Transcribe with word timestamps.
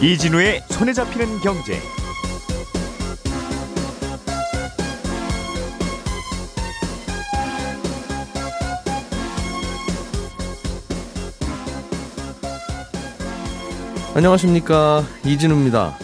이진우의 0.00 0.62
손에 0.68 0.92
잡히는 0.92 1.40
경제. 1.40 1.76
안녕하십니까 14.14 15.04
이진우입니다. 15.24 15.98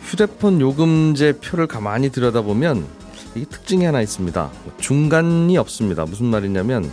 휴대폰 0.00 0.58
요금제 0.58 1.40
표를 1.40 1.66
가만히 1.66 2.08
들여다보면 2.10 2.86
이게 3.34 3.44
특징이 3.44 3.84
하나 3.84 4.00
있습니다. 4.00 4.50
중간이 4.78 5.58
없습니다. 5.58 6.06
무슨 6.06 6.26
말이냐면 6.26 6.90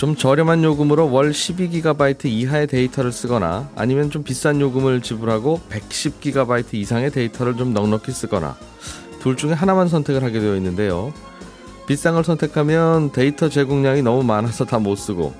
좀 0.00 0.16
저렴한 0.16 0.64
요금으로 0.64 1.12
월 1.12 1.30
12GB 1.30 2.24
이하의 2.24 2.68
데이터를 2.68 3.12
쓰거나 3.12 3.68
아니면 3.76 4.08
좀 4.08 4.22
비싼 4.22 4.58
요금을 4.58 5.02
지불하고 5.02 5.60
110GB 5.68 6.72
이상의 6.72 7.10
데이터를 7.10 7.58
좀 7.58 7.74
넉넉히 7.74 8.10
쓰거나 8.10 8.56
둘 9.20 9.36
중에 9.36 9.52
하나만 9.52 9.88
선택을 9.88 10.24
하게 10.24 10.40
되어 10.40 10.56
있는데요. 10.56 11.12
비싼 11.86 12.14
걸 12.14 12.24
선택하면 12.24 13.12
데이터 13.12 13.50
제공량이 13.50 14.00
너무 14.00 14.22
많아서 14.22 14.64
다 14.64 14.78
못 14.78 14.96
쓰고 14.96 15.34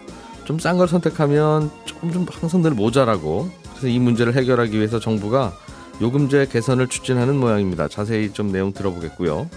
좀 0.45 0.59
싼 0.59 0.77
걸 0.77 0.89
선택하면 0.89 1.71
조금 1.87 2.13
좀 2.13 2.27
항상 2.31 2.61
늘 2.61 2.73
모자라고 2.73 3.49
그래서 3.71 3.89
이 3.89 3.99
문제를 3.99 4.35
해결하기 4.35 4.77
위해서 4.77 5.01
정부가 5.01 5.55
요금제 6.03 6.49
개선을 6.53 6.89
추진하는 6.89 7.37
모양입니다. 7.37 7.89
자세히 7.89 8.31
좀 8.35 8.53
내용 8.53 8.75
들어보겠고요. 8.75 9.49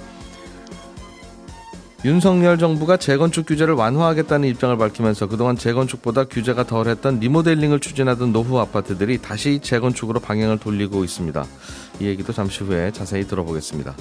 윤석열 2.06 2.58
정부가 2.58 2.98
재건축 2.98 3.46
규제를 3.46 3.76
완화하겠다는 3.76 4.50
입장을 4.50 4.78
밝히면서 4.78 5.28
그동안 5.28 5.56
재건축보다 5.56 6.26
규제가 6.26 6.66
덜했던 6.66 7.20
리모델링을 7.20 7.80
추진하던 7.80 8.34
노후 8.34 8.60
아파트들이 8.60 9.20
다시 9.20 9.60
재건축으로 9.64 10.20
방향을 10.20 10.58
돌리고 10.58 11.06
있습니다. 11.06 11.46
이 12.02 12.06
얘기도 12.06 12.34
잠시 12.34 12.66
후에 12.66 12.92
자세히 12.92 13.26
들어보겠습니다. 13.26 13.96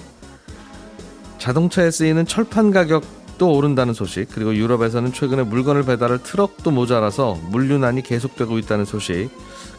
자동차에 1.38 1.92
쓰이는 1.92 2.26
철판 2.26 2.72
가격도 2.72 3.52
오른다는 3.52 3.94
소식, 3.94 4.26
그리고 4.32 4.56
유럽에서는 4.56 5.12
최근에 5.12 5.44
물건을 5.44 5.84
배달할 5.84 6.20
트럭도 6.20 6.72
모자라서 6.72 7.38
물류난이 7.50 8.02
계속되고 8.02 8.58
있다는 8.58 8.84
소식 8.84 9.30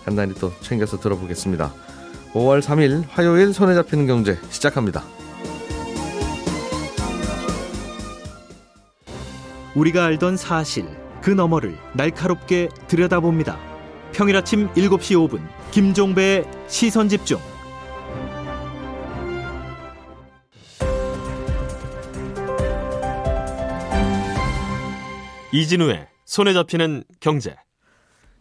간단히 0.06 0.34
또 0.36 0.54
챙겨서 0.62 0.98
들어보겠습니다. 0.98 1.74
5월 2.32 2.62
3일 2.62 3.04
화요일 3.10 3.54
손에 3.54 3.76
잡히는 3.76 4.08
경제 4.08 4.38
시작합니다. 4.50 5.04
우리가 9.76 10.06
알던 10.06 10.38
사실 10.38 10.86
그 11.22 11.32
너머를 11.32 11.76
날카롭게 11.94 12.70
들여다봅니다. 12.88 13.58
평일 14.12 14.36
아침 14.36 14.70
7시 14.74 15.16
5분 15.28 15.42
김종배의 15.72 16.46
시선 16.68 17.10
집중. 17.10 17.40
이진우의 25.52 26.08
손에 26.26 26.54
잡히는 26.54 27.04
경제. 27.20 27.56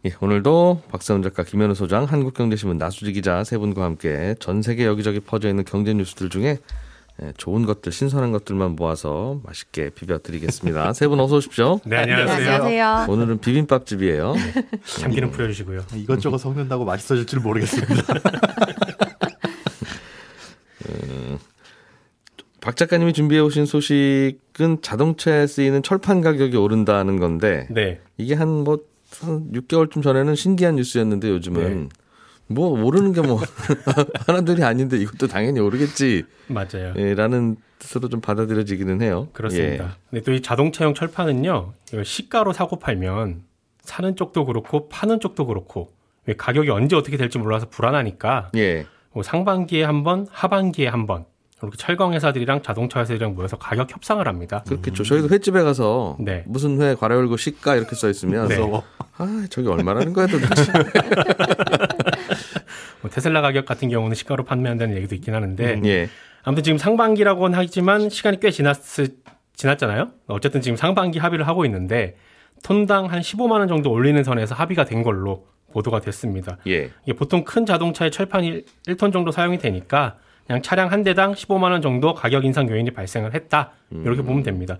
예, 0.05 0.11
오늘도 0.19 0.83
박세훈 0.91 1.23
작가, 1.23 1.43
김현우 1.43 1.75
소장, 1.75 2.03
한국경제신문 2.03 2.77
나수지 2.77 3.13
기자 3.13 3.43
세 3.43 3.57
분과 3.57 3.83
함께 3.83 4.35
전 4.39 4.61
세계 4.61 4.85
여기저기 4.85 5.19
퍼져 5.19 5.47
있는 5.47 5.63
경제 5.63 5.93
뉴스들 5.93 6.29
중에 6.29 6.45
예, 6.45 6.57
좋은 7.37 7.65
것들, 7.65 7.91
신선한 7.91 8.31
것들만 8.31 8.71
모아서 8.75 9.39
맛있게 9.43 9.89
비벼드리겠습니다. 9.91 10.93
세 10.97 11.07
분 11.07 11.19
어서 11.19 11.35
오십시오. 11.37 11.79
네, 11.85 11.97
안녕하세요. 11.97 12.35
안녕하세요. 12.53 13.05
오늘은 13.09 13.39
비빔밥집이에요. 13.39 14.33
참기름 14.85 15.31
뿌려주시고요. 15.31 15.83
이것저것 15.95 16.37
섞는다고 16.39 16.85
맛있어질 16.85 17.25
줄 17.25 17.39
모르겠습니다. 17.41 18.13
박 22.61 22.77
작가님이 22.77 23.11
준비해 23.13 23.41
오신 23.41 23.65
소식은 23.65 24.81
자동차에 24.81 25.47
쓰이는 25.47 25.83
철판 25.83 26.21
가격이 26.21 26.55
오른다는 26.57 27.19
건데 27.19 27.67
네. 27.69 27.99
이게 28.17 28.33
한 28.35 28.63
뭐 28.63 28.77
한 29.21 29.51
6개월쯤 29.53 30.01
전에는 30.01 30.33
신기한 30.33 30.75
뉴스였는데 30.77 31.29
요즘은 31.29 31.89
뭐 32.53 32.69
오르는 32.83 33.13
게 33.13 33.21
뭐 33.21 33.39
하나둘이 34.27 34.63
아닌데 34.63 34.97
이것도 34.97 35.27
당연히 35.27 35.59
오르겠지. 35.59 36.23
맞아요. 36.47 36.93
예, 36.97 37.13
라는 37.15 37.55
뜻으로 37.79 38.09
좀 38.09 38.21
받아들여지기는 38.21 39.01
해요. 39.01 39.27
그렇습니다. 39.33 39.83
예. 39.85 39.89
근데 40.09 40.23
또 40.23 40.31
이 40.33 40.41
자동차용 40.41 40.93
철판은요, 40.93 41.73
시가로 42.03 42.53
사고 42.53 42.77
팔면 42.79 43.43
사는 43.81 44.15
쪽도 44.15 44.45
그렇고 44.45 44.87
파는 44.89 45.19
쪽도 45.19 45.45
그렇고 45.45 45.89
왜 46.25 46.35
가격이 46.35 46.69
언제 46.69 46.95
어떻게 46.95 47.17
될지 47.17 47.37
몰라서 47.37 47.67
불안하니까 47.69 48.51
예. 48.55 48.85
뭐 49.11 49.23
상반기에 49.23 49.83
한 49.83 50.03
번, 50.03 50.25
하반기에 50.31 50.87
한 50.87 51.05
번 51.05 51.25
이렇게 51.61 51.77
철강 51.77 52.11
회사들이랑 52.13 52.61
자동차 52.61 52.99
회사들이랑 52.99 53.35
모여서 53.35 53.57
가격 53.57 53.89
협상을 53.89 54.25
합니다. 54.27 54.63
그렇겠죠. 54.67 55.03
저희도 55.03 55.29
횟집에 55.29 55.61
가서 55.63 56.17
네. 56.19 56.43
무슨 56.45 56.81
회 56.81 56.93
열고 57.01 57.37
시가 57.37 57.75
이렇게 57.77 57.95
써 57.95 58.09
있으면 58.09 58.49
네. 58.49 58.57
아, 59.17 59.45
저기 59.49 59.69
얼마라는 59.69 60.11
거야 60.11 60.27
도대체. 60.27 60.71
뭐 63.23 63.33
테슬라 63.33 63.41
가격 63.41 63.65
같은 63.65 63.89
경우는 63.89 64.15
시가로 64.15 64.43
판매한다는 64.43 64.97
얘기도 64.97 65.15
있긴 65.15 65.33
하는데 65.33 65.81
예. 65.85 66.09
아무튼 66.43 66.63
지금 66.63 66.77
상반기라고는 66.77 67.57
하지만 67.57 68.09
시간이 68.09 68.39
꽤 68.41 68.51
지났, 68.51 68.77
지났잖아요. 69.55 70.11
어쨌든 70.27 70.61
지금 70.61 70.75
상반기 70.75 71.19
합의를 71.19 71.47
하고 71.47 71.63
있는데 71.65 72.17
톤당 72.63 73.05
한 73.05 73.21
15만 73.21 73.51
원 73.53 73.67
정도 73.67 73.91
올리는 73.91 74.21
선에서 74.23 74.53
합의가 74.55 74.83
된 74.85 75.03
걸로 75.03 75.47
보도가 75.71 76.01
됐습니다. 76.01 76.57
예. 76.67 76.91
이게 77.03 77.13
보통 77.13 77.45
큰 77.45 77.65
자동차의 77.65 78.11
철판이 78.11 78.65
1톤 78.87 79.13
정도 79.13 79.31
사용이 79.31 79.57
되니까 79.57 80.17
그냥 80.45 80.61
차량 80.61 80.91
한 80.91 81.03
대당 81.03 81.33
15만 81.33 81.71
원 81.71 81.81
정도 81.81 82.13
가격 82.13 82.43
인상 82.43 82.69
요인이 82.69 82.91
발생을 82.91 83.33
했다. 83.33 83.71
이렇게 83.89 84.21
보면 84.21 84.43
됩니다. 84.43 84.77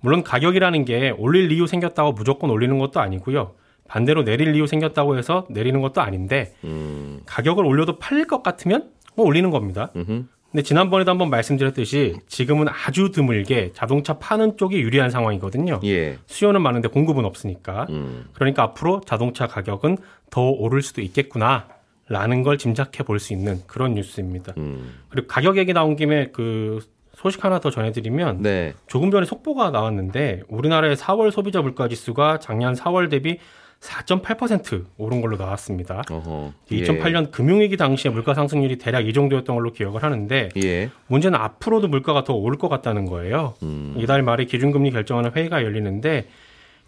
물론 0.00 0.22
가격이라는 0.22 0.84
게 0.84 1.10
올릴 1.16 1.50
이유 1.50 1.66
생겼다고 1.66 2.12
무조건 2.12 2.50
올리는 2.50 2.78
것도 2.78 3.00
아니고요. 3.00 3.54
반대로 3.88 4.24
내릴 4.24 4.54
이유 4.54 4.66
생겼다고 4.66 5.16
해서 5.18 5.46
내리는 5.50 5.80
것도 5.80 6.00
아닌데 6.00 6.54
음. 6.64 7.20
가격을 7.26 7.64
올려도 7.64 7.98
팔릴 7.98 8.26
것 8.26 8.42
같으면 8.42 8.90
뭐 9.14 9.26
올리는 9.26 9.50
겁니다. 9.50 9.90
음흠. 9.96 10.24
근데 10.52 10.62
지난번에도 10.62 11.10
한번 11.10 11.28
말씀드렸듯이 11.28 12.16
지금은 12.28 12.66
아주 12.68 13.10
드물게 13.10 13.72
자동차 13.74 14.18
파는 14.18 14.56
쪽이 14.56 14.78
유리한 14.80 15.10
상황이거든요. 15.10 15.80
예. 15.84 16.18
수요는 16.26 16.62
많은데 16.62 16.88
공급은 16.88 17.24
없으니까. 17.24 17.86
음. 17.90 18.26
그러니까 18.32 18.62
앞으로 18.62 19.02
자동차 19.04 19.46
가격은 19.46 19.98
더 20.30 20.48
오를 20.48 20.80
수도 20.82 21.02
있겠구나. 21.02 21.68
라는 22.08 22.42
걸 22.44 22.56
짐작해 22.56 23.02
볼 23.02 23.18
수 23.18 23.32
있는 23.32 23.60
그런 23.66 23.94
뉴스입니다. 23.94 24.54
음. 24.58 24.94
그리고 25.08 25.26
가격 25.26 25.56
얘기 25.58 25.72
나온 25.72 25.96
김에 25.96 26.28
그 26.32 26.78
소식 27.16 27.44
하나 27.44 27.58
더 27.58 27.70
전해드리면 27.70 28.42
네. 28.42 28.74
조금 28.86 29.10
전에 29.10 29.26
속보가 29.26 29.70
나왔는데 29.70 30.42
우리나라의 30.48 30.96
4월 30.96 31.30
소비자 31.32 31.62
물가 31.62 31.88
지수가 31.88 32.38
작년 32.38 32.74
4월 32.74 33.10
대비 33.10 33.38
4.8% 33.80 34.84
오른 34.96 35.20
걸로 35.20 35.36
나왔습니다. 35.36 36.02
어허. 36.10 36.52
2008년 36.70 37.30
금융위기 37.30 37.76
당시에 37.76 38.10
물가 38.10 38.34
상승률이 38.34 38.78
대략 38.78 39.06
이 39.06 39.12
정도였던 39.12 39.54
걸로 39.54 39.72
기억을 39.72 40.02
하는데 40.02 40.48
예. 40.56 40.60
예. 40.66 40.90
문제는 41.08 41.38
앞으로도 41.38 41.88
물가가 41.88 42.24
더 42.24 42.34
오를 42.34 42.58
것 42.58 42.68
같다는 42.68 43.06
거예요. 43.06 43.54
음. 43.62 43.94
이달 43.96 44.22
말에 44.22 44.44
기준금리 44.44 44.90
결정하는 44.90 45.32
회의가 45.32 45.62
열리는데 45.62 46.28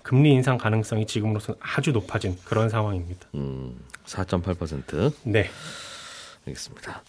금리 0.03 0.33
인상 0.33 0.57
가능성이 0.59 1.07
지금으로서는 1.07 1.61
아주 1.63 1.93
높아진 1.93 2.37
그런 2.45 2.69
상황입니다. 2.69 3.29
음. 3.35 3.79
4.8%. 4.07 5.13
네. 5.25 5.51
알겠습니다. 6.47 7.03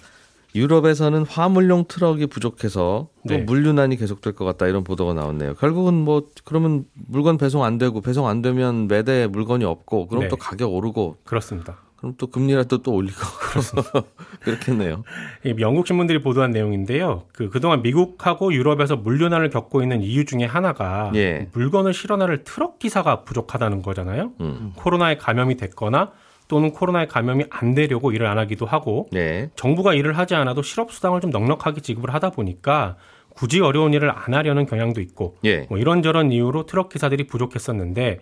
유럽에서는 0.60 1.26
화물용 1.26 1.86
트럭이 1.88 2.28
부족해서 2.28 3.08
또 3.28 3.34
네. 3.34 3.38
물류난이 3.40 3.96
계속될 3.96 4.34
것 4.34 4.44
같다 4.46 4.68
이런 4.68 4.84
보도가 4.84 5.14
나왔네요. 5.14 5.56
결국은 5.56 5.94
뭐 5.94 6.28
그러면 6.44 6.86
물건 6.94 7.38
배송 7.38 7.64
안 7.64 7.78
되고 7.78 8.02
배송 8.02 8.28
안 8.28 8.42
되면 8.42 8.88
매대 8.88 9.28
물건이 9.28 9.64
없고 9.64 10.08
그럼 10.08 10.24
네. 10.24 10.28
또 10.28 10.36
가격 10.36 10.74
오르고 10.74 11.18
그렇습니다. 11.24 11.78
그럼 11.96 12.16
또 12.18 12.28
금리라도 12.28 12.82
또 12.82 12.94
올리고 12.94 13.20
그렇겠네요. 14.42 15.04
이 15.46 15.54
영국 15.60 15.86
신문들이 15.86 16.22
보도한 16.22 16.52
내용인데요. 16.52 17.24
그 17.34 17.50
그동안 17.50 17.82
미국하고 17.82 18.54
유럽에서 18.54 18.96
물류난을 18.96 19.50
겪고 19.50 19.82
있는 19.82 20.02
이유 20.02 20.24
중에 20.26 20.46
하나가 20.46 21.12
예. 21.16 21.50
물건을 21.54 21.94
실어나를 21.94 22.44
트럭 22.44 22.80
기사가 22.80 23.24
부족하다는 23.24 23.82
거잖아요. 23.82 24.32
음. 24.40 24.72
코로나에 24.76 25.18
감염이 25.18 25.58
됐거나 25.58 26.12
또는 26.50 26.72
코로나에 26.72 27.06
감염이 27.06 27.46
안 27.50 27.74
되려고 27.76 28.12
일을 28.12 28.26
안 28.26 28.38
하기도 28.38 28.66
하고 28.66 29.08
네. 29.12 29.50
정부가 29.56 29.94
일을 29.94 30.18
하지 30.18 30.36
않아도 30.36 30.62
실업 30.62 30.92
수당을 30.92 31.22
좀 31.22 31.30
넉넉하게 31.30 31.80
지급을 31.80 32.14
하다 32.14 32.32
보니까 32.32 32.98
굳이 33.30 33.62
어려운 33.62 33.94
일을 33.94 34.10
안 34.10 34.34
하려는 34.34 34.66
경향도 34.66 35.00
있고 35.00 35.38
예. 35.46 35.68
뭐 35.70 35.78
이런저런 35.78 36.32
이유로 36.32 36.66
트럭 36.66 36.90
기사들이 36.90 37.28
부족했었는데 37.28 38.20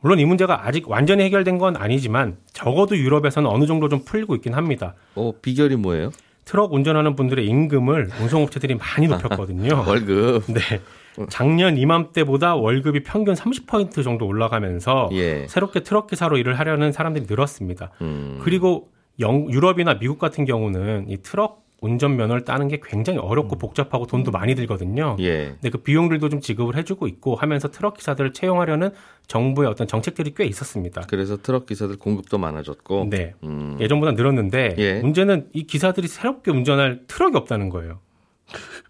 물론 0.00 0.18
이 0.18 0.24
문제가 0.24 0.66
아직 0.66 0.88
완전히 0.88 1.24
해결된 1.24 1.58
건 1.58 1.76
아니지만 1.76 2.38
적어도 2.52 2.96
유럽에서는 2.96 3.48
어느 3.48 3.66
정도 3.66 3.88
좀 3.88 4.02
풀리고 4.02 4.34
있긴 4.36 4.54
합니다. 4.54 4.94
어, 5.14 5.32
비결이 5.42 5.76
뭐예요? 5.76 6.10
트럭 6.48 6.72
운전하는 6.72 7.14
분들의 7.14 7.46
임금을 7.46 8.08
운송업체들이 8.22 8.76
많이 8.76 9.06
높였거든요. 9.06 9.84
월급. 9.86 10.44
네. 10.46 10.80
작년 11.28 11.76
이맘때보다 11.76 12.54
월급이 12.54 13.02
평균 13.02 13.34
30% 13.34 14.02
정도 14.02 14.26
올라가면서 14.26 15.10
예. 15.12 15.46
새롭게 15.46 15.82
트럭 15.82 16.06
기사로 16.06 16.38
일을 16.38 16.58
하려는 16.58 16.90
사람들이 16.90 17.26
늘었습니다. 17.28 17.90
음. 18.00 18.38
그리고 18.42 18.88
영, 19.20 19.50
유럽이나 19.50 19.98
미국 19.98 20.18
같은 20.18 20.46
경우는 20.46 21.06
이 21.10 21.18
트럭 21.18 21.67
운전 21.80 22.16
면허를 22.16 22.44
따는 22.44 22.68
게 22.68 22.80
굉장히 22.82 23.18
어렵고 23.20 23.56
복잡하고 23.56 24.06
돈도 24.06 24.30
많이 24.30 24.54
들거든요. 24.54 25.16
예. 25.20 25.50
근데 25.52 25.70
그 25.70 25.78
비용들도 25.78 26.28
좀 26.28 26.40
지급을 26.40 26.76
해주고 26.76 27.06
있고 27.06 27.36
하면서 27.36 27.70
트럭 27.70 27.96
기사들을 27.96 28.32
채용하려는 28.32 28.90
정부의 29.28 29.68
어떤 29.68 29.86
정책들이 29.86 30.34
꽤 30.34 30.44
있었습니다. 30.44 31.02
그래서 31.08 31.36
트럭 31.36 31.66
기사들 31.66 31.98
공급도 31.98 32.38
많아졌고. 32.38 33.08
네. 33.10 33.34
음. 33.44 33.76
예전보다 33.80 34.12
늘었는데 34.12 34.74
예. 34.78 35.00
문제는 35.00 35.48
이 35.52 35.64
기사들이 35.64 36.08
새롭게 36.08 36.50
운전할 36.50 37.04
트럭이 37.06 37.36
없다는 37.36 37.68
거예요. 37.68 38.00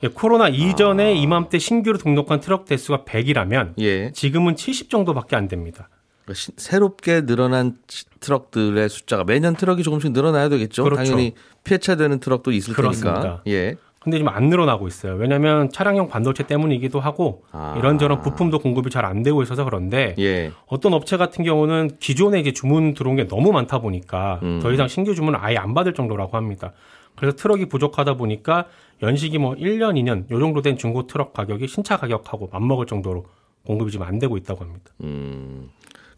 예, 0.04 0.08
코로나 0.08 0.48
이전에 0.48 1.14
이맘때 1.14 1.58
신규로 1.58 1.98
등록한 1.98 2.40
트럭 2.40 2.64
대수가 2.64 3.04
100이라면 3.04 3.74
예. 3.80 4.12
지금은 4.12 4.56
70 4.56 4.88
정도밖에 4.88 5.36
안 5.36 5.48
됩니다. 5.48 5.88
그러니까 6.28 6.34
시- 6.34 6.52
새롭게 6.56 7.22
늘어난 7.24 7.76
치- 7.86 8.04
트럭들의 8.20 8.88
숫자가 8.88 9.24
매년 9.24 9.54
트럭이 9.56 9.82
조금씩 9.82 10.12
늘어나야 10.12 10.48
되겠죠. 10.50 10.84
그렇죠. 10.84 11.02
당연히 11.02 11.32
폐차되는 11.64 12.20
트럭도 12.20 12.52
있을 12.52 12.74
그렇습니다. 12.74 13.20
테니까. 13.20 13.42
예. 13.48 13.76
근데 14.00 14.18
지금 14.18 14.32
안 14.32 14.48
늘어나고 14.48 14.86
있어요. 14.86 15.14
왜냐하면 15.14 15.70
차량용 15.70 16.08
반도체 16.08 16.46
때문이기도 16.46 17.00
하고 17.00 17.42
아. 17.50 17.74
이런저런 17.78 18.20
부품도 18.22 18.60
공급이 18.60 18.90
잘 18.90 19.04
안 19.04 19.22
되고 19.22 19.42
있어서 19.42 19.64
그런데 19.64 20.14
예. 20.18 20.52
어떤 20.66 20.92
업체 20.94 21.16
같은 21.16 21.44
경우는 21.44 21.96
기존에 21.98 22.38
이제 22.40 22.52
주문 22.52 22.94
들어온 22.94 23.16
게 23.16 23.26
너무 23.26 23.50
많다 23.52 23.80
보니까 23.80 24.40
음. 24.42 24.60
더 24.62 24.72
이상 24.72 24.86
신규 24.88 25.14
주문을 25.14 25.38
아예 25.42 25.56
안 25.56 25.74
받을 25.74 25.94
정도라고 25.94 26.36
합니다. 26.36 26.72
그래서 27.16 27.36
트럭이 27.36 27.66
부족하다 27.66 28.14
보니까 28.14 28.66
연식이 29.02 29.38
뭐 29.38 29.54
1년, 29.54 29.94
2년 29.94 30.30
요 30.30 30.38
정도 30.38 30.62
된 30.62 30.76
중고 30.78 31.06
트럭 31.06 31.32
가격이 31.32 31.66
신차 31.66 31.96
가격하고 31.96 32.48
맞먹을 32.52 32.86
정도로 32.86 33.26
공급이 33.66 33.90
지금 33.90 34.06
안 34.06 34.18
되고 34.18 34.36
있다고 34.36 34.64
합니다. 34.64 34.84
음. 35.02 35.68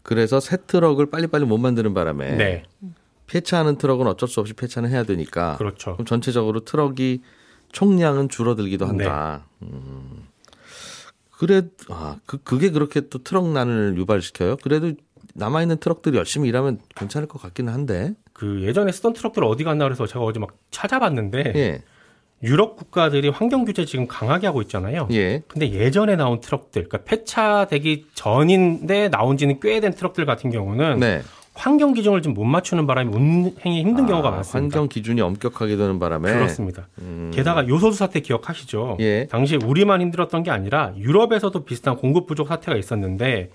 그래서 0.03 0.41
새 0.41 0.57
트럭을 0.67 1.11
빨리빨리 1.11 1.45
못 1.45 1.59
만드는 1.59 1.95
바람에 1.95 2.37
네, 2.37 2.63
폐차하는 3.27 3.77
트럭은 3.77 4.07
어쩔 4.07 4.29
수 4.29 4.41
없이 4.41 4.55
폐차는 4.55 4.91
해야 4.91 5.05
되니까 5.05 5.57
그렇죠. 5.57 5.93
그럼 5.93 6.07
전체적으로 6.07 6.61
트럭이 6.61 7.21
총량은 7.73 8.29
줄어들기도 8.29 8.87
한다. 8.87 9.45
네. 9.61 9.69
음. 9.69 10.27
그래, 11.31 11.63
아, 11.89 12.19
그, 12.27 12.37
그게 12.43 12.71
그렇게 12.71 13.09
또 13.09 13.23
트럭 13.23 13.49
난을 13.49 13.97
유발시켜요? 13.97 14.57
그래도 14.63 14.93
남아 15.35 15.63
있는 15.63 15.79
트럭들이 15.79 16.19
열심히 16.19 16.49
일하면 16.49 16.81
괜찮을 16.97 17.29
것 17.29 17.41
같기는 17.41 17.73
한데. 17.73 18.15
그 18.33 18.63
예전에 18.63 18.93
쓰던 18.93 19.15
트럭들 19.15 19.45
어디 19.45 19.65
갔나 19.65 19.85
그래서 19.85 20.07
제가 20.07 20.21
어제 20.21 20.39
막 20.39 20.51
찾아봤는데 20.71 21.53
예, 21.57 21.83
유럽 22.43 22.77
국가들이 22.77 23.29
환경 23.29 23.65
규제 23.65 23.85
지금 23.85 24.07
강하게 24.07 24.47
하고 24.47 24.63
있잖아요. 24.63 25.09
예. 25.13 25.43
근데 25.47 25.71
예전에 25.73 26.17
나온 26.17 26.41
트럭들, 26.41 26.89
그러니까 26.89 26.99
폐차되기 27.05 28.07
전인데 28.15 29.09
나온 29.11 29.37
지는 29.37 29.61
꽤 29.61 29.81
된 29.81 29.93
트럭들 29.93 30.25
같은 30.27 30.51
경우는 30.51 31.01
네. 31.01 31.23
환경 31.55 31.93
기준을 31.93 32.23
좀 32.23 32.33
못 32.35 32.45
맞추는 32.45 32.87
바람에 32.87 33.11
운행이 33.15 33.81
힘든 33.83 34.07
경우가 34.07 34.29
아, 34.29 34.31
많습니다. 34.31 34.77
환경 34.79 34.89
기준이 34.89 35.21
엄격하게 35.21 35.77
되는 35.77 35.99
바람에. 35.99 36.33
그렇습니다. 36.33 36.89
음. 37.01 37.31
게다가 37.35 37.67
요소수 37.69 37.99
사태 37.99 38.21
기억하시죠? 38.21 38.97
예. 39.01 39.27
당시에 39.27 39.59
우리만 39.63 40.01
힘들었던 40.01 40.43
게 40.43 40.51
아니라 40.51 40.93
유럽에서도 40.97 41.65
비슷한 41.65 41.97
공급 41.97 42.27
부족 42.27 42.49
사태가 42.49 42.79
있었는데 42.79 43.51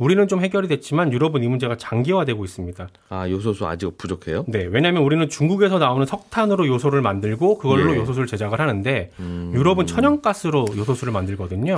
우리는 0.00 0.26
좀 0.28 0.40
해결이 0.40 0.66
됐지만 0.66 1.12
유럽은 1.12 1.42
이 1.42 1.48
문제가 1.48 1.76
장기화되고 1.76 2.42
있습니다. 2.42 2.88
아, 3.10 3.28
요소수 3.28 3.66
아직 3.66 3.98
부족해요? 3.98 4.44
네, 4.48 4.64
왜냐하면 4.64 5.02
우리는 5.02 5.28
중국에서 5.28 5.78
나오는 5.78 6.06
석탄으로 6.06 6.66
요소를 6.66 7.02
만들고 7.02 7.58
그걸로 7.58 7.92
예. 7.92 7.98
요소수를 7.98 8.26
제작을 8.26 8.58
하는데 8.60 9.12
음. 9.20 9.52
유럽은 9.54 9.86
천연가스로 9.86 10.68
요소수를 10.74 11.12
만들거든요. 11.12 11.76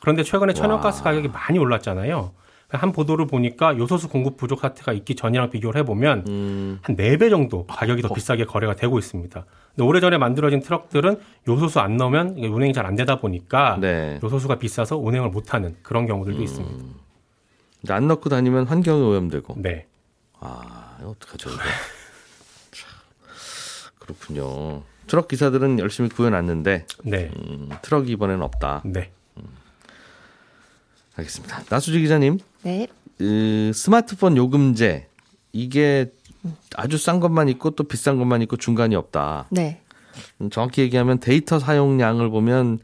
그런데 0.00 0.22
최근에 0.22 0.52
천연가스 0.52 0.98
와. 1.00 1.04
가격이 1.04 1.28
많이 1.28 1.58
올랐잖아요. 1.58 2.30
한 2.68 2.92
보도를 2.92 3.26
보니까 3.26 3.76
요소수 3.76 4.08
공급 4.08 4.36
부족 4.36 4.60
사태가 4.60 4.92
있기 4.92 5.16
전이랑 5.16 5.50
비교를 5.50 5.80
해보면 5.80 6.24
음, 6.28 6.78
한 6.82 6.99
네 6.99 7.11
배 7.11 7.28
정도 7.28 7.66
가격이 7.66 8.02
더 8.02 8.14
비싸게 8.14 8.44
거래가 8.44 8.74
되고 8.76 8.98
있습니다. 9.00 9.44
근데 9.74 9.84
오래전에 9.84 10.18
만들어진 10.18 10.60
트럭들은 10.60 11.18
요소수 11.48 11.80
안 11.80 11.96
넣으면 11.96 12.36
운행이 12.38 12.72
잘 12.72 12.86
안 12.86 12.94
되다 12.94 13.18
보니까 13.18 13.78
네. 13.80 14.20
요소수가 14.22 14.56
비싸서 14.60 14.96
운행을 14.96 15.30
못하는 15.30 15.74
그런 15.82 16.06
경우들도 16.06 16.40
있습니다. 16.40 17.03
안 17.88 18.08
넣고 18.08 18.28
다니면 18.28 18.66
환경에 18.66 19.00
오염되고. 19.00 19.54
네. 19.58 19.86
아, 20.40 20.98
어떡하죠, 21.02 21.50
이거. 21.50 21.58
참, 22.72 22.90
그렇군요. 23.98 24.82
트럭 25.06 25.28
기사들은 25.28 25.78
열심히 25.78 26.08
구해놨는데, 26.08 26.86
네. 27.04 27.30
음, 27.36 27.68
트럭이 27.82 28.10
이번에는 28.12 28.42
없다. 28.42 28.82
네. 28.84 29.10
알겠습니다. 31.16 31.64
나수지 31.68 32.00
기자님, 32.00 32.38
네. 32.62 32.88
그 33.18 33.70
스마트폰 33.74 34.36
요금제 34.36 35.08
이게 35.52 36.12
아주 36.76 36.98
싼 36.98 37.20
것만 37.20 37.48
있고 37.50 37.70
또 37.70 37.84
비싼 37.84 38.18
것만 38.18 38.42
있고 38.42 38.56
중간이 38.56 38.96
없다. 38.96 39.46
네. 39.50 39.80
음, 40.40 40.50
정확히 40.50 40.82
얘기하면 40.82 41.20
데이터 41.20 41.58
사용량을 41.58 42.30
보면 42.30 42.80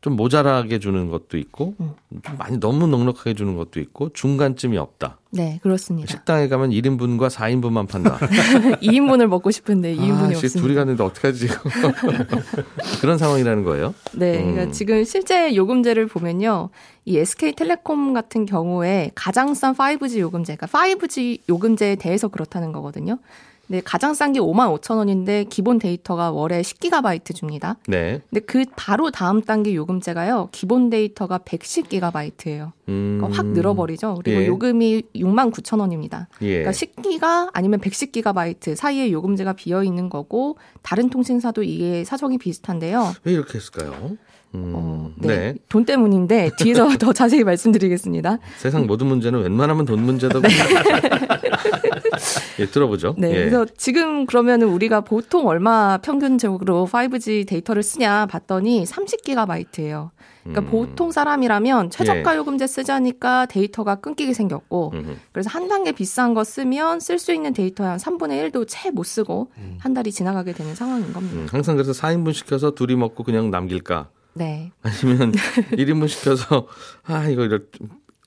좀 0.00 0.16
모자라게 0.16 0.78
주는 0.78 1.10
것도 1.10 1.36
있고 1.36 1.74
좀 1.78 2.36
많이 2.38 2.58
너무 2.58 2.86
넉넉하게 2.86 3.34
주는 3.34 3.54
것도 3.54 3.80
있고 3.80 4.10
중간쯤이 4.14 4.78
없다. 4.78 5.18
네, 5.30 5.60
그렇습니다. 5.62 6.10
식당에 6.10 6.48
가면 6.48 6.70
1인분과 6.70 7.28
4인분만 7.28 7.86
판다. 7.86 8.16
2인분을 8.80 9.26
먹고 9.26 9.50
싶은데 9.50 9.94
2인분이 9.94 10.10
아, 10.12 10.28
씨, 10.28 10.46
없습니다. 10.46 10.60
둘이 10.60 10.74
갔는데 10.74 11.04
어떡하지 11.04 11.38
지금. 11.38 11.56
그런 13.02 13.18
상황이라는 13.18 13.62
거예요. 13.62 13.94
네, 14.12 14.38
그러니까 14.38 14.64
음. 14.64 14.72
지금 14.72 15.04
실제 15.04 15.54
요금제를 15.54 16.06
보면요. 16.06 16.70
이 17.04 17.18
SK텔레콤 17.18 18.14
같은 18.14 18.46
경우에 18.46 19.10
가장 19.14 19.54
싼 19.54 19.74
5G 19.74 20.18
요금제, 20.18 20.56
그러니까 20.56 20.66
5G 20.66 21.40
요금제에 21.48 21.96
대해서 21.96 22.28
그렇다는 22.28 22.72
거거든요. 22.72 23.18
근데 23.70 23.82
가장 23.84 24.14
싼 24.14 24.32
게 24.32 24.40
5만 24.40 24.76
5천 24.80 24.96
원인데 24.96 25.44
기본 25.44 25.78
데이터가 25.78 26.32
월에 26.32 26.60
10기가바이트 26.60 27.36
줍니다. 27.36 27.76
네. 27.86 28.20
근데 28.28 28.40
그 28.40 28.64
바로 28.74 29.12
다음 29.12 29.42
단계 29.42 29.76
요금제가요. 29.76 30.48
기본 30.50 30.90
데이터가 30.90 31.38
110기가바이트예요. 31.38 32.72
음. 32.88 33.18
그러니까 33.20 33.38
확 33.38 33.46
늘어버리죠. 33.46 34.22
그리고 34.24 34.42
예. 34.42 34.46
요금이 34.48 35.02
6만 35.14 35.52
9천 35.52 35.78
원입니다. 35.78 36.26
예. 36.42 36.64
그러니까 36.64 36.72
10기가 36.72 37.50
아니면 37.52 37.78
110기가바이트 37.78 38.74
사이에 38.74 39.12
요금제가 39.12 39.52
비어 39.52 39.84
있는 39.84 40.08
거고 40.10 40.58
다른 40.82 41.08
통신사도 41.08 41.62
이게 41.62 42.02
사정이 42.02 42.38
비슷한데요. 42.38 43.12
왜 43.22 43.32
이렇게 43.34 43.56
했을까요? 43.56 44.16
음. 44.54 44.72
어, 44.74 45.10
네. 45.16 45.36
네. 45.36 45.54
돈 45.68 45.84
때문인데 45.84 46.50
뒤에서 46.58 46.88
더 46.98 47.12
자세히 47.12 47.44
말씀드리겠습니다. 47.44 48.38
세상 48.58 48.86
모든 48.86 49.06
문제는 49.06 49.40
웬만하면 49.42 49.84
돈 49.86 50.02
문제다고. 50.02 50.46
예, 52.58 52.66
들어보죠. 52.66 53.14
네. 53.16 53.30
예. 53.30 53.34
그래서 53.34 53.64
지금 53.76 54.26
그러면은 54.26 54.68
우리가 54.68 55.02
보통 55.02 55.46
얼마 55.46 55.98
평균적으로 55.98 56.86
5G 56.90 57.46
데이터를 57.46 57.82
쓰냐 57.82 58.26
봤더니 58.26 58.84
30기가바이트예요. 58.84 60.10
그러니까 60.42 60.62
음. 60.62 60.70
보통 60.70 61.10
사람이라면 61.12 61.90
최저가 61.90 62.32
예. 62.32 62.38
요금제 62.38 62.66
쓰자니까 62.66 63.46
데이터가 63.46 63.96
끊기게 63.96 64.32
생겼고 64.32 64.92
음흠. 64.94 65.16
그래서 65.32 65.50
한 65.50 65.68
단계 65.68 65.92
비싼 65.92 66.32
거 66.34 66.44
쓰면 66.44 67.00
쓸 67.00 67.18
수 67.18 67.32
있는 67.32 67.52
데이터의 67.52 67.90
한 67.90 67.98
3분의 67.98 68.50
1도 68.50 68.64
채 68.68 68.90
못 68.90 69.04
쓰고 69.04 69.52
한 69.78 69.94
달이 69.94 70.10
지나가게 70.10 70.52
되는 70.52 70.74
상황인 70.74 71.12
겁니다. 71.12 71.36
음, 71.36 71.46
항상 71.50 71.76
그래서 71.76 71.92
4인분 71.92 72.32
시켜서 72.32 72.72
둘이 72.72 72.96
먹고 72.96 73.22
그냥 73.22 73.50
남길까? 73.50 74.08
네. 74.34 74.70
아니면 74.82 75.32
1인분 75.72 76.08
시켜서 76.08 76.66
아 77.04 77.26
이거 77.28 77.44
이렇- 77.44 77.60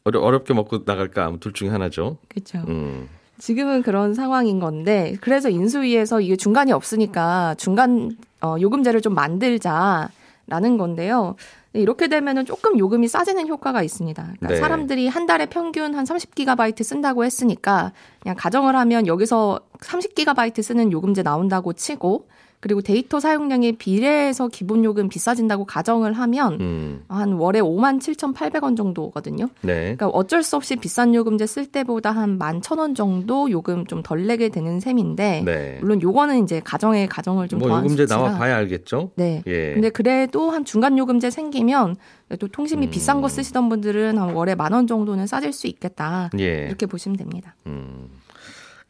어려, 0.03 0.19
어렵게 0.19 0.53
먹고 0.53 0.79
나갈까? 0.86 1.25
아무 1.25 1.39
둘 1.39 1.53
중에 1.53 1.69
하나죠. 1.69 2.17
그렇죠. 2.27 2.60
음. 2.67 3.07
지금은 3.39 3.81
그런 3.81 4.13
상황인 4.13 4.60
건데 4.60 5.15
그래서 5.22 5.50
인수위에서 5.50 6.22
이게 6.22 6.36
중간이 6.36 6.72
없으니까 6.72 7.55
중간 7.57 8.15
어, 8.41 8.55
요금제를 8.60 9.01
좀 9.01 9.13
만들자라는 9.15 10.77
건데요. 10.77 11.36
네, 11.72 11.81
이렇게 11.81 12.07
되면은 12.07 12.45
조금 12.45 12.77
요금이 12.77 13.07
싸지는 13.07 13.48
효과가 13.48 13.81
있습니다. 13.81 14.22
그러니까 14.24 14.48
네. 14.48 14.55
사람들이 14.57 15.07
한 15.07 15.25
달에 15.25 15.48
평균 15.48 15.95
한 15.95 16.05
30기가바이트 16.05 16.83
쓴다고 16.83 17.25
했으니까 17.25 17.93
그냥 18.22 18.36
가정을 18.38 18.75
하면 18.75 19.07
여기서 19.07 19.60
30기가바이트 19.79 20.62
쓰는 20.62 20.91
요금제 20.91 21.24
나온다고 21.24 21.74
치고 21.74 22.27
그리고 22.63 22.82
데이터 22.82 23.20
사용량에 23.20 23.74
비례해서 23.74 24.48
기본 24.48 24.86
요금 24.86 25.10
비싸진다고 25.10 25.65
가정을 25.65 26.13
하면 26.13 26.58
음. 26.62 27.03
한 27.10 27.34
월에 27.34 27.60
5만 27.60 28.00
7,800원 28.00 28.77
정도거든요. 28.77 29.50
네. 29.60 29.96
그러니까 29.96 30.08
어쩔 30.08 30.43
수 30.43 30.55
없이 30.55 30.77
비싼 30.77 31.13
요금제 31.13 31.46
쓸 31.46 31.65
때보다 31.65 32.12
한 32.12 32.39
11,000원 32.39 32.96
정도 32.96 33.51
요금 33.51 33.86
좀 33.86 34.01
덜 34.01 34.27
내게 34.27 34.48
되는 34.48 34.79
셈인데 34.79 35.41
네. 35.43 35.77
물론 35.82 36.01
요거는 36.01 36.41
이제 36.46 36.62
가정의 36.63 37.08
가정을 37.08 37.50
좀 37.50 37.60
뭐 37.60 37.67
더한 37.67 37.84
요금제. 37.84 38.05
나와 38.05 38.38
봐야 38.38 38.55
알겠죠. 38.55 39.12
네. 39.15 39.43
예. 39.46 39.74
근데 39.74 39.89
그래도 39.89 40.50
한 40.50 40.63
중간 40.63 40.98
요금제 40.98 41.32
생기면 41.32 41.98
또 42.39 42.48
통신비 42.48 42.88
음. 42.88 42.89
비싼 42.89 43.20
거 43.20 43.27
쓰시던 43.27 43.67
분들은 43.67 44.17
한 44.17 44.29
월에 44.34 44.55
만 44.55 44.72
원 44.72 44.88
정도는 44.88 45.27
싸질 45.27 45.51
수 45.51 45.67
있겠다. 45.67 46.29
예. 46.39 46.67
이렇게 46.67 46.86
보시면 46.86 47.17
됩니다. 47.17 47.55
음. 47.67 48.08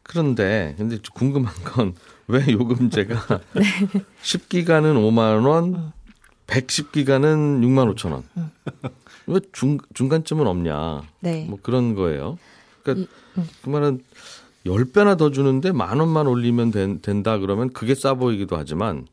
그런데 0.03 0.75
근데 0.77 0.97
좀 0.97 1.13
궁금한 1.15 1.53
건 1.65 1.95
왜 2.27 2.45
요금제가 2.51 3.39
네. 3.53 3.63
10기가는 4.23 4.93
5만 4.95 5.45
원, 5.45 5.75
음. 5.75 5.91
110기가는 6.47 7.61
6만 7.61 7.93
5천 7.95 8.11
원. 8.11 8.23
왜 9.27 9.39
중, 9.51 9.77
중간쯤은 9.93 10.47
없냐? 10.47 11.01
네. 11.21 11.45
뭐 11.49 11.59
그런 11.61 11.95
거예요. 11.95 12.37
그러니까 12.83 13.03
이- 13.03 13.07
음. 13.39 13.47
그 13.63 13.69
말은 13.69 14.01
10배나 14.65 15.17
더 15.17 15.31
주는데 15.31 15.71
만 15.71 15.99
원만 15.99 16.27
올리면 16.27 16.71
된, 16.71 16.99
된다 17.01 17.37
그러면 17.37 17.69
그게 17.71 17.95
싸 17.95 18.13
보이기도 18.13 18.55
하지만 18.57 19.07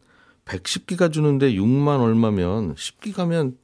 110기가 0.45 1.12
주는데 1.12 1.52
6만 1.55 2.00
얼마면 2.00 2.75
10기가면 2.76 3.55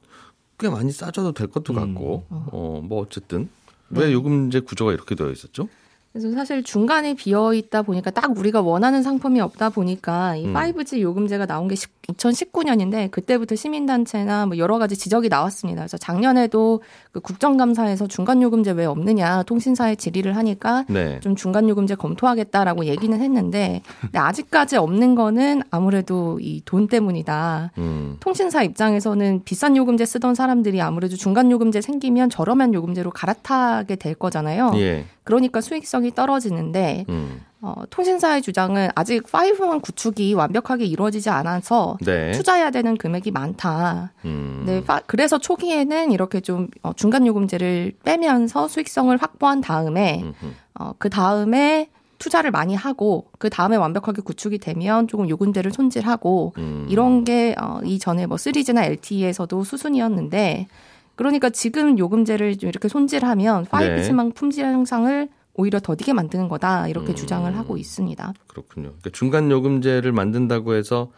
꽤 0.59 0.69
많이 0.69 0.91
싸져도 0.91 1.33
될 1.33 1.47
것도 1.47 1.73
같고 1.73 2.25
어뭐 2.51 3.01
어쨌든 3.01 3.47
왜 3.89 4.11
요금제 4.11 4.61
구조가 4.61 4.91
이렇게 4.93 5.15
되어 5.15 5.29
있었죠? 5.31 5.69
그래서 6.17 6.31
사실 6.35 6.63
중간에 6.63 7.13
비어 7.13 7.53
있다 7.53 7.81
보니까 7.81 8.11
딱 8.11 8.37
우리가 8.37 8.61
원하는 8.61 9.03
상품이 9.03 9.39
없다 9.39 9.69
보니까 9.69 10.35
이 10.35 10.45
음. 10.45 10.53
5G 10.53 11.01
요금제가 11.01 11.45
나온 11.45 11.67
게 11.67 11.75
2019년인데 11.75 13.11
그때부터 13.11 13.55
시민단체나 13.55 14.45
뭐 14.45 14.57
여러 14.57 14.77
가지 14.77 14.95
지적이 14.95 15.29
나왔습니다. 15.29 15.81
그래서 15.81 15.97
작년에도 15.97 16.81
그 17.11 17.19
국정감사에서 17.19 18.07
중간 18.07 18.41
요금제 18.41 18.71
왜 18.71 18.85
없느냐 18.85 19.43
통신사에 19.43 19.95
질의를 19.95 20.35
하니까 20.35 20.85
네. 20.89 21.19
좀 21.19 21.35
중간 21.35 21.69
요금제 21.69 21.95
검토하겠다라고 21.95 22.85
얘기는 22.85 23.19
했는데 23.19 23.81
아직까지 24.13 24.77
없는 24.77 25.15
거는 25.15 25.63
아무래도 25.69 26.39
이 26.41 26.61
돈 26.67 26.87
때문이다. 26.87 27.71
음. 27.77 28.17
통신사 28.19 28.61
입장에서는 28.61 29.41
비싼 29.45 29.77
요금제 29.77 30.05
쓰던 30.05 30.35
사람들이 30.35 30.81
아무래도 30.81 31.15
중간 31.15 31.49
요금제 31.49 31.81
생기면 31.81 32.29
저렴한 32.29 32.73
요금제로 32.73 33.09
갈아타게 33.11 33.95
될 33.95 34.15
거잖아요. 34.15 34.73
예. 34.75 35.05
그러니까 35.23 35.61
수익성이 35.61 36.06
떨어지는데 36.11 37.05
음. 37.09 37.41
어, 37.59 37.73
통신사의 37.89 38.43
주장은 38.43 38.89
아직 38.93 39.23
5만 39.23 39.81
구축이 39.81 40.33
완벽하게 40.35 40.85
이루어지지 40.85 41.29
않아서 41.31 41.97
네. 42.05 42.31
투자해야 42.31 42.69
되는 42.69 42.95
금액이 42.97 43.31
많다. 43.31 44.13
음. 44.25 44.63
네, 44.67 44.83
파- 44.83 45.01
그래서 45.07 45.39
초기에는 45.39 46.11
이렇게 46.11 46.39
좀 46.39 46.67
어, 46.83 46.93
중간 46.93 47.25
요금제를 47.25 47.93
빼면서 48.03 48.67
수익성을 48.67 49.15
확보한 49.17 49.61
다음에 49.61 50.21
음흠. 50.23 50.53
어, 50.79 50.91
그 50.99 51.09
다음에 51.09 51.89
투자를 52.19 52.51
많이 52.51 52.73
하고 52.75 53.27
그 53.39 53.49
다음에 53.49 53.75
완벽하게 53.75 54.21
구축이 54.23 54.57
되면 54.59 55.07
조금 55.07 55.27
요금제를 55.29 55.71
손질하고 55.71 56.53
음. 56.57 56.85
이런 56.89 57.23
게 57.23 57.55
어, 57.59 57.79
이전에 57.83 58.27
뭐 58.27 58.37
3G나 58.37 58.83
LTE에서도 58.85 59.63
수순이었는데 59.63 60.67
그러니까 61.15 61.49
지금 61.49 61.97
요금제를 61.97 62.57
좀 62.57 62.69
이렇게 62.69 62.87
손질하면 62.87 63.63
네. 63.65 63.69
5G망 63.69 64.35
품질 64.35 64.65
향상을 64.65 65.29
오히려 65.57 65.79
더디게 65.79 66.13
만드는 66.13 66.47
거다 66.47 66.87
이렇게 66.87 67.13
음. 67.13 67.15
주장을 67.15 67.57
하고 67.57 67.77
있습니다. 67.77 68.33
그렇군요. 68.47 68.89
그러니까 68.89 69.09
중간 69.11 69.51
요금제를 69.51 70.11
만든다고 70.11 70.75
해서 70.75 71.11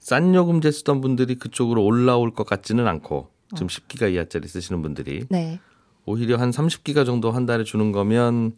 싼 0.00 0.34
요금제 0.34 0.70
쓰던 0.70 1.00
분들이 1.00 1.36
그쪽으로 1.36 1.82
올라올 1.82 2.34
것 2.34 2.44
같지는 2.46 2.86
않고 2.88 3.28
지금 3.54 3.68
10기가 3.68 4.12
이하짜리 4.12 4.48
쓰시는 4.48 4.82
분들이 4.82 5.24
네. 5.30 5.60
오히려 6.06 6.36
한 6.36 6.50
30기가 6.50 7.06
정도 7.06 7.30
한 7.30 7.46
달에 7.46 7.64
주는 7.64 7.92
거면 7.92 8.56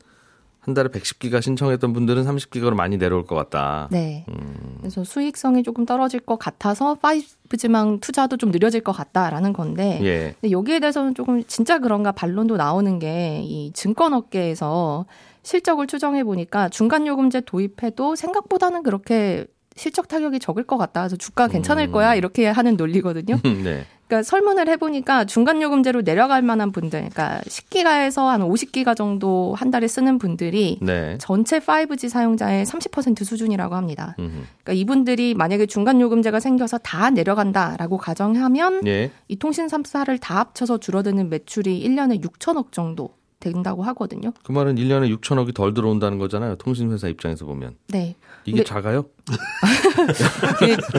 한 0.58 0.74
달에 0.74 0.88
110기가 0.88 1.40
신청했던 1.40 1.92
분들은 1.92 2.24
30기가로 2.24 2.74
많이 2.74 2.98
내려올 2.98 3.24
것 3.24 3.36
같다. 3.36 3.86
네. 3.92 4.24
음. 4.28 4.78
그래서 4.80 5.04
수익성이 5.04 5.62
조금 5.62 5.86
떨어질 5.86 6.18
것 6.18 6.40
같아서 6.40 6.96
5G망 6.96 8.00
투자도 8.00 8.36
좀 8.36 8.50
느려질 8.50 8.80
것 8.80 8.90
같다라는 8.90 9.52
건데 9.52 10.00
예. 10.02 10.34
근데 10.40 10.50
여기에 10.50 10.80
대해서는 10.80 11.14
조금 11.14 11.44
진짜 11.44 11.78
그런가 11.78 12.10
반론도 12.10 12.56
나오는 12.56 12.98
게 12.98 13.42
이 13.44 13.70
증권업계에서 13.74 15.06
실적을 15.46 15.86
추정해 15.86 16.24
보니까 16.24 16.68
중간 16.68 17.06
요금제 17.06 17.42
도입해도 17.42 18.16
생각보다는 18.16 18.82
그렇게 18.82 19.46
실적 19.76 20.08
타격이 20.08 20.40
적을 20.40 20.64
것 20.64 20.76
같다. 20.76 21.02
그래서 21.02 21.16
주가 21.16 21.46
괜찮을 21.46 21.88
음. 21.88 21.92
거야 21.92 22.16
이렇게 22.16 22.48
하는 22.48 22.76
논리거든요. 22.76 23.38
네. 23.62 23.84
그러니까 24.08 24.22
설문을 24.24 24.68
해보니까 24.68 25.24
중간 25.24 25.62
요금제로 25.62 26.02
내려갈 26.02 26.42
만한 26.42 26.72
분들, 26.72 27.08
그러니까 27.10 27.40
10기가에서 27.46 28.26
한 28.26 28.40
50기가 28.40 28.96
정도 28.96 29.54
한 29.56 29.70
달에 29.70 29.86
쓰는 29.86 30.18
분들이 30.18 30.78
네. 30.80 31.16
전체 31.18 31.60
5G 31.60 32.08
사용자의 32.08 32.64
30% 32.64 33.24
수준이라고 33.24 33.74
합니다. 33.76 34.16
음흠. 34.18 34.30
그러니까 34.30 34.72
이분들이 34.72 35.34
만약에 35.34 35.66
중간 35.66 36.00
요금제가 36.00 36.40
생겨서 36.40 36.78
다 36.78 37.10
내려간다라고 37.10 37.98
가정하면 37.98 38.84
예. 38.86 39.12
이 39.28 39.36
통신 39.36 39.66
3사를 39.66 40.20
다 40.20 40.38
합쳐서 40.38 40.78
줄어드는 40.78 41.28
매출이 41.28 41.86
1년에 41.86 42.22
6천억 42.22 42.72
정도 42.72 43.10
된다고 43.40 43.82
하거든요. 43.84 44.32
그 44.44 44.52
말은 44.52 44.76
1년에 44.76 45.14
6천억이 45.20 45.54
덜 45.54 45.74
들어온다는 45.74 46.18
거잖아요. 46.18 46.56
통신회사 46.56 47.08
입장에서 47.08 47.44
보면. 47.44 47.76
네. 47.88 48.16
이게 48.44 48.58
근데- 48.58 48.64
작아요? 48.64 49.04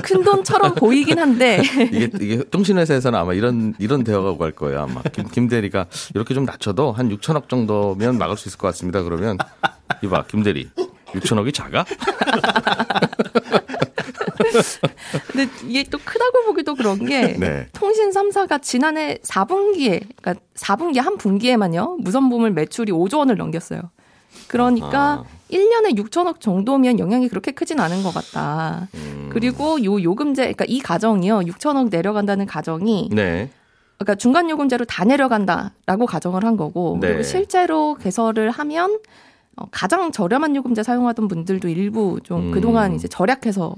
큰 0.03 0.23
돈처럼 0.23 0.75
보이긴 0.75 1.17
한데 1.17 1.61
이게 1.91 2.09
이게 2.19 2.43
통신회사에서는 2.51 3.17
아마 3.17 3.33
이런 3.33 3.73
이런 3.79 4.03
대화가 4.03 4.31
오갈 4.31 4.51
거예요. 4.51 4.81
아마 4.81 5.01
김, 5.13 5.27
김 5.29 5.47
대리가 5.47 5.85
이렇게 6.13 6.33
좀 6.33 6.43
낮춰도 6.45 6.91
한 6.91 7.09
6천억 7.09 7.47
정도면 7.49 8.17
막을 8.17 8.35
수 8.37 8.49
있을 8.49 8.57
것 8.57 8.67
같습니다. 8.67 9.01
그러면 9.01 9.37
이봐 10.03 10.25
김 10.27 10.43
대리 10.43 10.69
6천억이 11.13 11.53
작아? 11.53 11.85
근데 15.31 15.49
이게 15.67 15.83
또 15.83 15.97
크다고 15.97 16.45
보기도 16.45 16.75
그런 16.75 17.05
게 17.05 17.35
네. 17.39 17.67
통신 17.73 18.11
3사가 18.11 18.61
지난해 18.61 19.17
4분기에 19.23 20.03
그러니까 20.15 20.35
4분기 20.55 21.01
한 21.01 21.17
분기에만요. 21.17 21.97
무선 21.99 22.29
부문 22.29 22.53
매출이 22.53 22.91
5조 22.91 23.19
원을 23.19 23.37
넘겼어요. 23.37 23.81
그러니까 24.47 24.99
아하. 24.99 25.25
1년에 25.51 25.97
6천억 25.97 26.39
정도면 26.39 26.99
영향이 26.99 27.29
그렇게 27.29 27.51
크진 27.51 27.79
않은 27.79 28.03
것 28.03 28.13
같다. 28.13 28.87
음. 28.95 29.29
그리고 29.31 29.83
요 29.83 30.01
요금제 30.01 30.41
그러니까 30.43 30.65
이 30.67 30.79
가정이요. 30.79 31.39
6천억 31.39 31.89
내려간다는 31.89 32.45
가정이 32.45 33.09
네. 33.11 33.49
그러니까 33.97 34.15
중간 34.15 34.49
요금제로 34.49 34.85
다 34.85 35.03
내려간다라고 35.05 36.05
가정을 36.05 36.43
한 36.45 36.55
거고 36.55 36.97
네. 37.01 37.07
그리고 37.07 37.23
실제로 37.23 37.95
개설을 37.95 38.51
하면 38.51 38.99
어, 39.55 39.65
가장 39.71 40.11
저렴한 40.11 40.55
요금제 40.55 40.83
사용하던 40.83 41.27
분들도 41.27 41.67
일부 41.67 42.19
좀 42.23 42.49
음. 42.49 42.51
그동안 42.51 42.93
이제 42.93 43.07
절약해서 43.07 43.75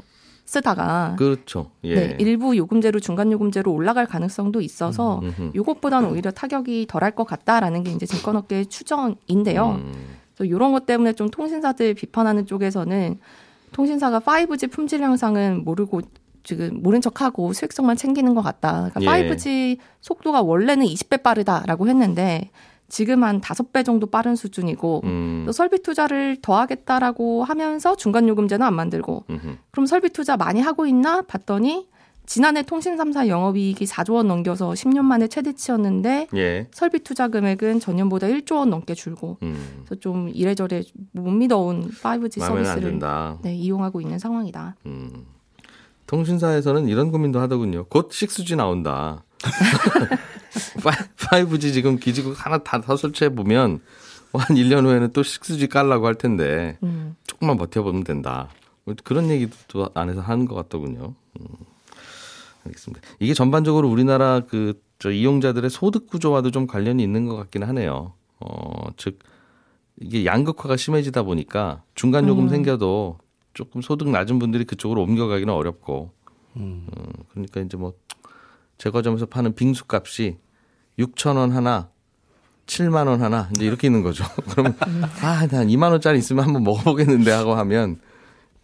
쓰다가 0.50 1.16
그렇죠. 1.16 1.70
예. 1.84 1.94
네, 1.94 2.18
일부 2.20 2.58
요금제로 2.58 3.00
중간 3.00 3.32
요금제로 3.32 3.72
올라갈 3.72 4.08
가능성도 4.08 4.62
있어서 4.62 5.20
음흠. 5.22 5.52
요것보다는 5.54 6.10
오히려 6.10 6.32
타격이 6.32 6.88
덜할 6.90 7.12
것 7.12 7.26
같다라는 7.26 7.84
게 7.84 7.92
이제 7.92 8.08
증권업계의 8.08 8.66
추정인데요. 8.66 9.80
음. 9.80 9.94
그래서 10.34 10.52
이런 10.52 10.72
것 10.72 10.88
때문에 10.88 11.14
좀 11.14 11.30
통신사들 11.30 11.94
비판하는 11.94 12.48
쪽에서는 12.48 13.20
통신사가 13.74 14.22
5G 14.22 14.72
품질 14.72 15.04
향상은 15.04 15.64
모르고 15.64 16.02
지금 16.42 16.80
모른 16.82 17.00
척하고 17.00 17.54
수익성만 17.54 17.96
챙기는 17.96 18.34
것 18.34 18.42
같다. 18.42 18.90
그러니까 18.96 19.20
예. 19.20 19.30
5G 19.30 19.78
속도가 20.02 20.42
원래는 20.42 20.88
20배 20.88 21.22
빠르다라고 21.22 21.88
했는데 21.88 22.50
지금 22.90 23.24
한 23.24 23.40
5배 23.40 23.86
정도 23.86 24.08
빠른 24.08 24.36
수준이고 24.36 25.02
음. 25.04 25.44
또 25.46 25.52
설비 25.52 25.82
투자를 25.82 26.38
더 26.42 26.58
하겠다라고 26.60 27.44
하면서 27.44 27.96
중간 27.96 28.28
요금제는 28.28 28.66
안 28.66 28.74
만들고 28.74 29.26
음흠. 29.30 29.58
그럼 29.72 29.86
설비 29.86 30.10
투자 30.10 30.36
많이 30.36 30.60
하고 30.60 30.86
있나 30.86 31.22
봤더니 31.22 31.88
지난해 32.26 32.62
통신 32.62 32.96
3사 32.96 33.28
영업이익이 33.28 33.86
4조 33.86 34.14
원 34.14 34.28
넘겨서 34.28 34.72
10년 34.74 35.02
만에 35.02 35.28
최대치였는데 35.28 36.28
예. 36.36 36.68
설비 36.72 37.00
투자 37.00 37.28
금액은 37.28 37.80
전년보다 37.80 38.28
1조 38.28 38.58
원 38.58 38.70
넘게 38.70 38.94
줄고 38.94 39.38
음. 39.42 39.82
그래서 39.86 40.00
좀 40.00 40.30
이래저래 40.32 40.84
못 41.12 41.32
믿어온 41.32 41.90
5G 41.90 42.40
마음에 42.40 42.60
안 42.60 42.66
서비스를. 42.66 43.00
네, 43.42 43.56
이용하고 43.56 44.00
있는 44.00 44.20
상황이다. 44.20 44.76
음. 44.86 45.26
통신사에서는 46.06 46.88
이런 46.88 47.12
고민도 47.12 47.40
하더군요. 47.40 47.86
곧 47.86 48.10
6G 48.10 48.56
나온다. 48.56 49.24
5G 51.18 51.74
지금 51.74 51.98
기지국 51.98 52.34
하나 52.46 52.58
다, 52.60 52.82
다 52.82 52.96
설치해 52.96 53.30
보면 53.34 53.80
뭐한 54.32 54.50
1년 54.50 54.86
후에는 54.86 55.14
또 55.14 55.22
6G 55.22 55.70
깔라고 55.70 56.06
할 56.08 56.16
텐데 56.16 56.78
음. 56.84 57.16
조금만 57.26 57.58
버텨보면 57.58 58.04
된다. 58.04 58.50
뭐 58.86 58.96
그런 59.04 59.30
얘기도 59.30 59.56
또 59.68 59.90
안에서 59.94 60.22
하는 60.22 60.46
것 60.46 60.56
같더군요. 60.56 61.14
음. 61.40 61.46
알겠습니다. 62.66 63.02
이게 63.20 63.34
전반적으로 63.34 63.90
우리나라 63.90 64.42
그 64.42 64.74
저 65.00 65.12
이용자들의 65.12 65.70
소득 65.70 66.08
구조와도 66.08 66.52
좀 66.52 66.68
관련이 66.68 67.02
있는 67.02 67.26
것 67.26 67.36
같긴 67.38 67.64
하네요. 67.64 68.14
어, 68.42 68.90
즉 68.98 69.20
이게 69.98 70.26
양극화가 70.26 70.76
심해지다 70.76 71.24
보니까 71.24 71.84
중간 71.96 72.28
요금 72.28 72.44
음. 72.46 72.50
생겨도 72.50 73.18
조금 73.54 73.82
소득 73.82 74.10
낮은 74.10 74.40
분들이 74.40 74.66
그쪽으로 74.66 75.02
옮겨가기는 75.02 75.54
어렵고, 75.54 76.12
음. 76.58 76.88
음, 76.96 77.14
그러니까 77.32 77.62
이제 77.62 77.78
뭐 77.78 77.94
제과점에서 78.80 79.28
파는 79.28 79.54
빙수 79.54 79.84
값이 79.88 80.38
6천 80.98 81.36
원 81.38 81.52
하나, 81.52 81.90
7만 82.66 83.08
원 83.08 83.22
하나 83.22 83.50
이제 83.56 83.66
이렇게 83.66 83.88
있는 83.88 84.02
거죠. 84.02 84.24
그러면 84.50 84.76
아, 85.22 85.48
난 85.48 85.68
2만 85.68 85.92
원짜리 85.92 86.18
있으면 86.18 86.46
한번 86.46 86.64
먹어보겠는데 86.64 87.32
하고 87.32 87.54
하면 87.56 88.00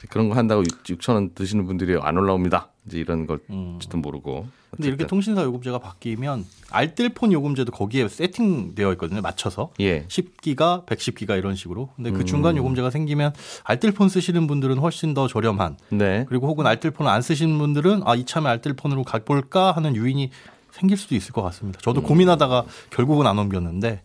그런 0.09 0.29
거 0.29 0.35
한다고 0.35 0.63
6천 0.63 1.13
원 1.13 1.33
드시는 1.33 1.65
분들이 1.65 1.97
안 1.99 2.17
올라옵니다. 2.17 2.69
이제 2.87 2.99
이런 2.99 3.25
걸지도 3.25 3.97
모르고. 3.97 4.47
근데 4.71 4.89
이렇게 4.89 5.03
어쨌든. 5.03 5.07
통신사 5.07 5.43
요금제가 5.43 5.79
바뀌면 5.79 6.45
알뜰폰 6.69 7.31
요금제도 7.31 7.71
거기에 7.71 8.07
세팅되어 8.07 8.91
있거든요. 8.93 9.21
맞춰서. 9.21 9.71
예. 9.79 10.05
10기가, 10.07 10.85
110기가 10.85 11.37
이런 11.37 11.55
식으로. 11.55 11.89
근데 11.95 12.11
그 12.11 12.19
음. 12.19 12.25
중간 12.25 12.57
요금제가 12.57 12.89
생기면 12.89 13.33
알뜰폰 13.63 14.09
쓰시는 14.09 14.47
분들은 14.47 14.77
훨씬 14.77 15.13
더 15.13 15.27
저렴한 15.27 15.77
네. 15.89 16.25
그리고 16.27 16.47
혹은 16.47 16.67
알뜰폰을 16.67 17.09
안 17.09 17.21
쓰시는 17.21 17.57
분들은 17.57 18.01
아 18.05 18.15
이참에 18.15 18.47
알뜰폰으로 18.49 19.03
가볼까 19.03 19.71
하는 19.71 19.95
유인이 19.95 20.29
생길 20.71 20.97
수도 20.97 21.15
있을 21.15 21.31
것 21.31 21.41
같습니다. 21.43 21.79
저도 21.81 22.01
고민하다가 22.03 22.65
결국은 22.89 23.27
안 23.27 23.39
옮겼는데 23.39 24.01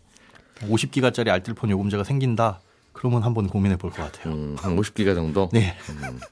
50기가짜리 0.61 1.27
알뜰폰 1.29 1.69
요금제가 1.69 2.05
생긴다. 2.05 2.61
그러면 2.93 3.23
한번 3.23 3.47
고민해 3.47 3.77
볼 3.77 3.91
것 3.91 3.97
같아요. 4.11 4.33
음, 4.33 4.55
한 4.59 4.75
50기가 4.75 5.15
정도. 5.15 5.49
네. 5.53 5.75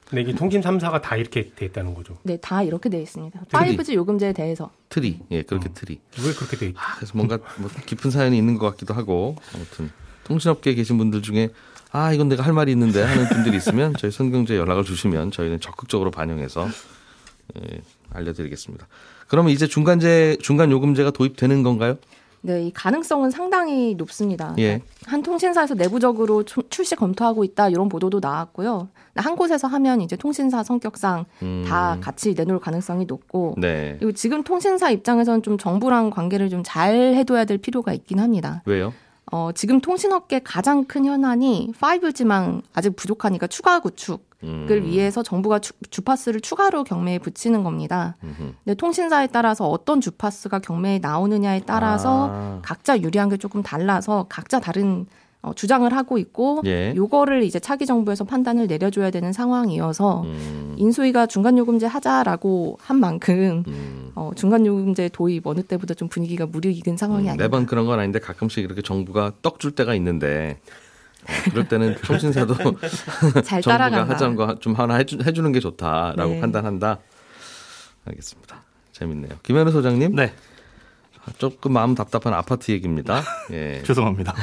근데 0.08 0.22
이게 0.22 0.34
통신 0.34 0.60
3사가 0.60 1.00
다 1.02 1.16
이렇게 1.16 1.50
돼 1.54 1.66
있다는 1.66 1.94
거죠. 1.94 2.18
네, 2.22 2.36
다 2.36 2.62
이렇게 2.62 2.88
돼 2.88 3.00
있습니다. 3.00 3.40
특히- 3.48 3.76
5G 3.76 3.94
요금제에 3.94 4.32
대해서. 4.32 4.70
트리. 4.88 5.20
예, 5.30 5.42
그렇게 5.42 5.70
트리. 5.72 6.00
왜 6.24 6.32
그렇게 6.34 6.56
돼 6.56 6.66
있? 6.68 6.74
아, 6.76 6.96
그래서 6.96 7.12
뭔가 7.16 7.38
뭐 7.58 7.70
깊은 7.86 8.10
사연이 8.10 8.36
있는 8.38 8.58
것 8.58 8.70
같기도 8.70 8.94
하고 8.94 9.36
아무튼 9.54 9.90
통신업계에 10.24 10.74
계신 10.74 10.98
분들 10.98 11.22
중에 11.22 11.48
아 11.92 12.12
이건 12.12 12.28
내가 12.28 12.44
할 12.44 12.52
말이 12.52 12.70
있는데 12.72 13.02
하는 13.02 13.28
분들이 13.28 13.56
있으면 13.56 13.94
저희 13.98 14.10
손경제 14.12 14.56
연락을 14.56 14.84
주시면 14.84 15.32
저희는 15.32 15.60
적극적으로 15.60 16.10
반영해서 16.12 16.68
예, 17.58 17.80
알려드리겠습니다. 18.10 18.86
그러면 19.28 19.50
이제 19.52 19.66
중간제 19.66 20.38
중간 20.40 20.70
요금제가 20.70 21.10
도입되는 21.10 21.62
건가요? 21.62 21.96
네, 22.42 22.66
이 22.66 22.72
가능성은 22.72 23.30
상당히 23.30 23.94
높습니다. 23.96 24.54
예. 24.58 24.80
한 25.06 25.22
통신사에서 25.22 25.74
내부적으로 25.74 26.42
초- 26.44 26.62
출시 26.70 26.96
검토하고 26.96 27.44
있다 27.44 27.68
이런 27.68 27.88
보도도 27.90 28.20
나왔고요. 28.20 28.88
한 29.16 29.36
곳에서 29.36 29.68
하면 29.68 30.00
이제 30.00 30.16
통신사 30.16 30.62
성격상 30.62 31.26
다 31.66 31.98
같이 32.00 32.32
내놓을 32.34 32.58
가능성이 32.60 33.04
높고 33.04 33.54
음. 33.58 33.60
네. 33.60 33.96
그리고 33.98 34.12
지금 34.12 34.42
통신사 34.42 34.90
입장에서는 34.90 35.42
좀 35.42 35.58
정부랑 35.58 36.10
관계를 36.10 36.48
좀 36.48 36.62
잘 36.64 36.94
해둬야 37.14 37.44
될 37.44 37.58
필요가 37.58 37.92
있긴 37.92 38.20
합니다. 38.20 38.62
왜요? 38.66 38.92
어, 39.32 39.50
지금 39.54 39.80
통신업계 39.80 40.40
가장 40.44 40.84
큰 40.84 41.04
현안이 41.04 41.72
5G망 41.78 42.62
아직 42.72 42.96
부족하니까 42.96 43.46
추가 43.48 43.80
구축을 43.80 44.18
음. 44.44 44.66
위해서 44.68 45.22
정부가 45.22 45.58
주, 45.58 45.72
주파수를 45.90 46.40
추가로 46.40 46.84
경매에 46.84 47.18
붙이는 47.18 47.62
겁니다. 47.62 48.16
근데 48.64 48.74
통신사에 48.74 49.26
따라서 49.28 49.68
어떤 49.68 50.00
주파수가 50.00 50.60
경매에 50.60 50.98
나오느냐에 51.00 51.62
따라서 51.66 52.30
아. 52.32 52.58
각자 52.62 53.00
유리한 53.00 53.28
게 53.28 53.36
조금 53.36 53.62
달라서 53.62 54.26
각자 54.28 54.60
다른 54.60 55.06
어, 55.42 55.54
주장을 55.54 55.90
하고 55.90 56.18
있고 56.18 56.60
예. 56.66 56.92
요거를 56.94 57.44
이제 57.44 57.58
차기 57.58 57.86
정부에서 57.86 58.24
판단을 58.24 58.66
내려줘야 58.66 59.10
되는 59.10 59.32
상황이어서 59.32 60.22
음. 60.24 60.74
인수위가 60.76 61.26
중간 61.26 61.56
요금제 61.56 61.86
하자라고 61.86 62.76
한 62.82 63.00
만큼 63.00 63.64
음. 63.66 64.12
어, 64.14 64.32
중간 64.36 64.66
요금제 64.66 65.08
도입 65.14 65.46
어느 65.46 65.62
때보다 65.62 65.94
좀 65.94 66.08
분위기가 66.08 66.44
무르익은 66.44 66.98
상황이 66.98 67.26
아니다. 67.26 67.42
매번 67.42 67.64
그런 67.64 67.86
건 67.86 67.98
아닌데 67.98 68.18
가끔씩 68.18 68.62
이렇게 68.62 68.82
정부가 68.82 69.32
떡 69.40 69.58
줄 69.60 69.70
때가 69.72 69.94
있는데 69.94 70.58
어, 70.66 70.89
그럴 71.50 71.68
때는 71.68 71.96
통신사도 72.02 72.54
잘 73.44 73.62
정부가. 73.62 74.08
하자는 74.08 74.36
거 74.36 74.54
좀 74.60 74.74
하나 74.74 74.94
해주, 74.96 75.18
해주는 75.24 75.50
게 75.52 75.60
좋다라고 75.60 76.32
네. 76.34 76.40
판단한다. 76.40 76.98
알겠습니다. 78.06 78.62
재밌네요. 78.92 79.32
김현우 79.42 79.70
소장님. 79.70 80.14
네. 80.16 80.32
조금 81.38 81.72
마음 81.72 81.94
답답한 81.94 82.32
아파트 82.34 82.72
얘기입니다. 82.72 83.22
예. 83.52 83.82
죄송합니다. 83.86 84.34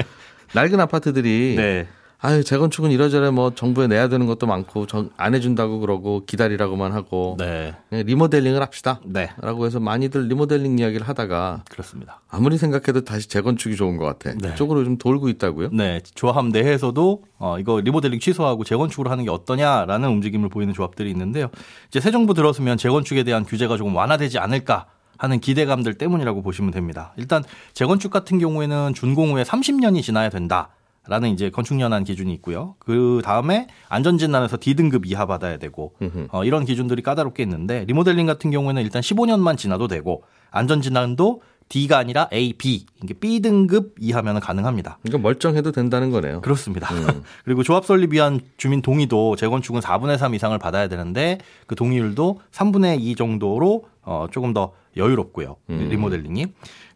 낡은 0.54 0.78
아파트들이 0.80 1.54
네. 1.56 1.88
아유 2.20 2.42
재건축은 2.42 2.90
이러저러 2.90 3.30
뭐 3.30 3.54
정부에 3.54 3.86
내야 3.86 4.08
되는 4.08 4.26
것도 4.26 4.46
많고 4.48 4.86
정- 4.86 5.10
안 5.16 5.36
해준다고 5.36 5.78
그러고 5.78 6.24
기다리라고만 6.26 6.90
하고 6.92 7.36
네. 7.38 7.76
리모델링을 7.92 8.60
합시다. 8.60 9.00
네. 9.04 9.30
라고 9.40 9.66
해서 9.66 9.78
많이들 9.78 10.26
리모델링 10.26 10.80
이야기를 10.80 11.06
하다가 11.08 11.62
그렇습니다. 11.70 12.20
아무리 12.28 12.58
생각해도 12.58 13.02
다시 13.04 13.28
재건축이 13.28 13.76
좋은 13.76 13.96
것 13.98 14.04
같아. 14.04 14.36
네. 14.36 14.50
그쪽으로 14.50 14.82
좀 14.82 14.98
돌고 14.98 15.28
있다고요? 15.28 15.68
네, 15.72 16.00
조합 16.16 16.44
내에서도 16.46 17.22
어, 17.38 17.58
이거 17.60 17.80
리모델링 17.80 18.18
취소하고 18.18 18.64
재건축으로 18.64 19.10
하는 19.10 19.22
게 19.22 19.30
어떠냐라는 19.30 20.08
움직임을 20.08 20.48
보이는 20.48 20.74
조합들이 20.74 21.08
있는데요. 21.12 21.50
이제 21.86 22.00
새 22.00 22.10
정부 22.10 22.34
들어서면 22.34 22.78
재건축에 22.78 23.22
대한 23.22 23.44
규제가 23.44 23.76
조금 23.76 23.94
완화되지 23.94 24.40
않을까 24.40 24.86
하는 25.18 25.38
기대감들 25.38 25.94
때문이라고 25.94 26.42
보시면 26.42 26.72
됩니다. 26.72 27.12
일단 27.16 27.44
재건축 27.74 28.10
같은 28.10 28.40
경우에는 28.40 28.94
준공 28.94 29.34
후에 29.34 29.44
30년이 29.44 30.02
지나야 30.02 30.30
된다. 30.30 30.70
라는 31.08 31.30
이제 31.30 31.50
건축연한 31.50 32.04
기준이 32.04 32.32
있고요. 32.34 32.74
그 32.78 33.22
다음에 33.24 33.66
안전진단에서 33.88 34.58
D등급 34.60 35.06
이하 35.06 35.26
받아야 35.26 35.56
되고 35.56 35.94
어, 36.30 36.44
이런 36.44 36.64
기준들이 36.64 37.02
까다롭게 37.02 37.42
있는데 37.42 37.84
리모델링 37.86 38.26
같은 38.26 38.50
경우에는 38.50 38.82
일단 38.82 39.02
15년만 39.02 39.56
지나도 39.56 39.88
되고 39.88 40.22
안전진단도 40.50 41.42
D가 41.68 41.98
아니라 41.98 42.28
A, 42.32 42.54
B 42.54 42.86
이게 43.02 43.14
B 43.14 43.40
등급 43.40 43.94
이하면 44.00 44.40
가능합니다. 44.40 44.98
그러니까 45.02 45.22
멀쩡해도 45.22 45.72
된다는 45.72 46.10
거네요. 46.10 46.40
그렇습니다. 46.40 46.94
음. 46.94 47.22
그리고 47.44 47.62
조합 47.62 47.84
설립 47.84 48.12
위한 48.12 48.40
주민 48.56 48.80
동의도 48.80 49.36
재건축은 49.36 49.80
4분의 49.80 50.16
3 50.16 50.34
이상을 50.34 50.58
받아야 50.58 50.88
되는데 50.88 51.38
그 51.66 51.74
동의율도 51.74 52.40
3분의 52.52 53.00
2 53.00 53.16
정도로 53.16 53.84
어, 54.02 54.26
조금 54.30 54.54
더 54.54 54.72
여유롭고요. 54.98 55.56
음. 55.70 55.88
리모델링이. 55.90 56.46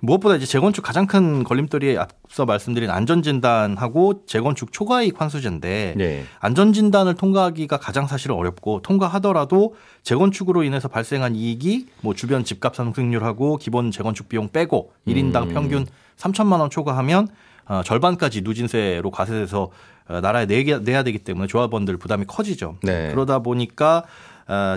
무엇보다 0.01 0.35
이제 0.37 0.47
재건축 0.47 0.85
가장 0.85 1.07
큰 1.07 1.45
걸림돌이 1.45 1.97
앞서 1.97 2.45
말씀드린 2.45 2.91
안전진단하고 2.91 4.27
재건축 4.27 4.73
초과이익 4.73 5.21
환수제인데 5.21 5.95
네. 5.97 6.25
안전진단을 6.41 7.15
통과하기가 7.15 7.77
가장 7.79 8.09
사실 8.09 8.33
어렵고 8.33 8.83
통과하더라도 8.83 9.75
재건축으로 10.03 10.65
인해서 10.65 10.89
발생한 10.89 11.37
이익이 11.37 11.87
뭐 12.01 12.15
주변 12.15 12.45
집값 12.45 12.75
상승률하고 12.75 13.59
기본 13.59 13.93
재건축 13.93 14.29
비용 14.29 14.49
빼고 14.49 14.93
1인당 15.07 15.45
음. 15.45 15.55
평균 15.55 15.87
3천만 16.17 16.61
원 16.61 16.69
초과하면 16.69 17.29
어, 17.67 17.83
절반까지 17.85 18.43
누진세로 18.43 19.11
과세돼서 19.11 19.71
어, 20.09 20.21
나라에 20.21 20.47
내게, 20.47 20.79
내야 20.79 21.05
되기 21.05 21.19
때문에 21.19 21.47
조합원들 21.47 21.97
부담이 21.97 22.25
커지죠. 22.27 22.77
네. 22.83 23.11
그러다 23.13 23.39
보니까 23.39 23.99
어, 23.99 24.05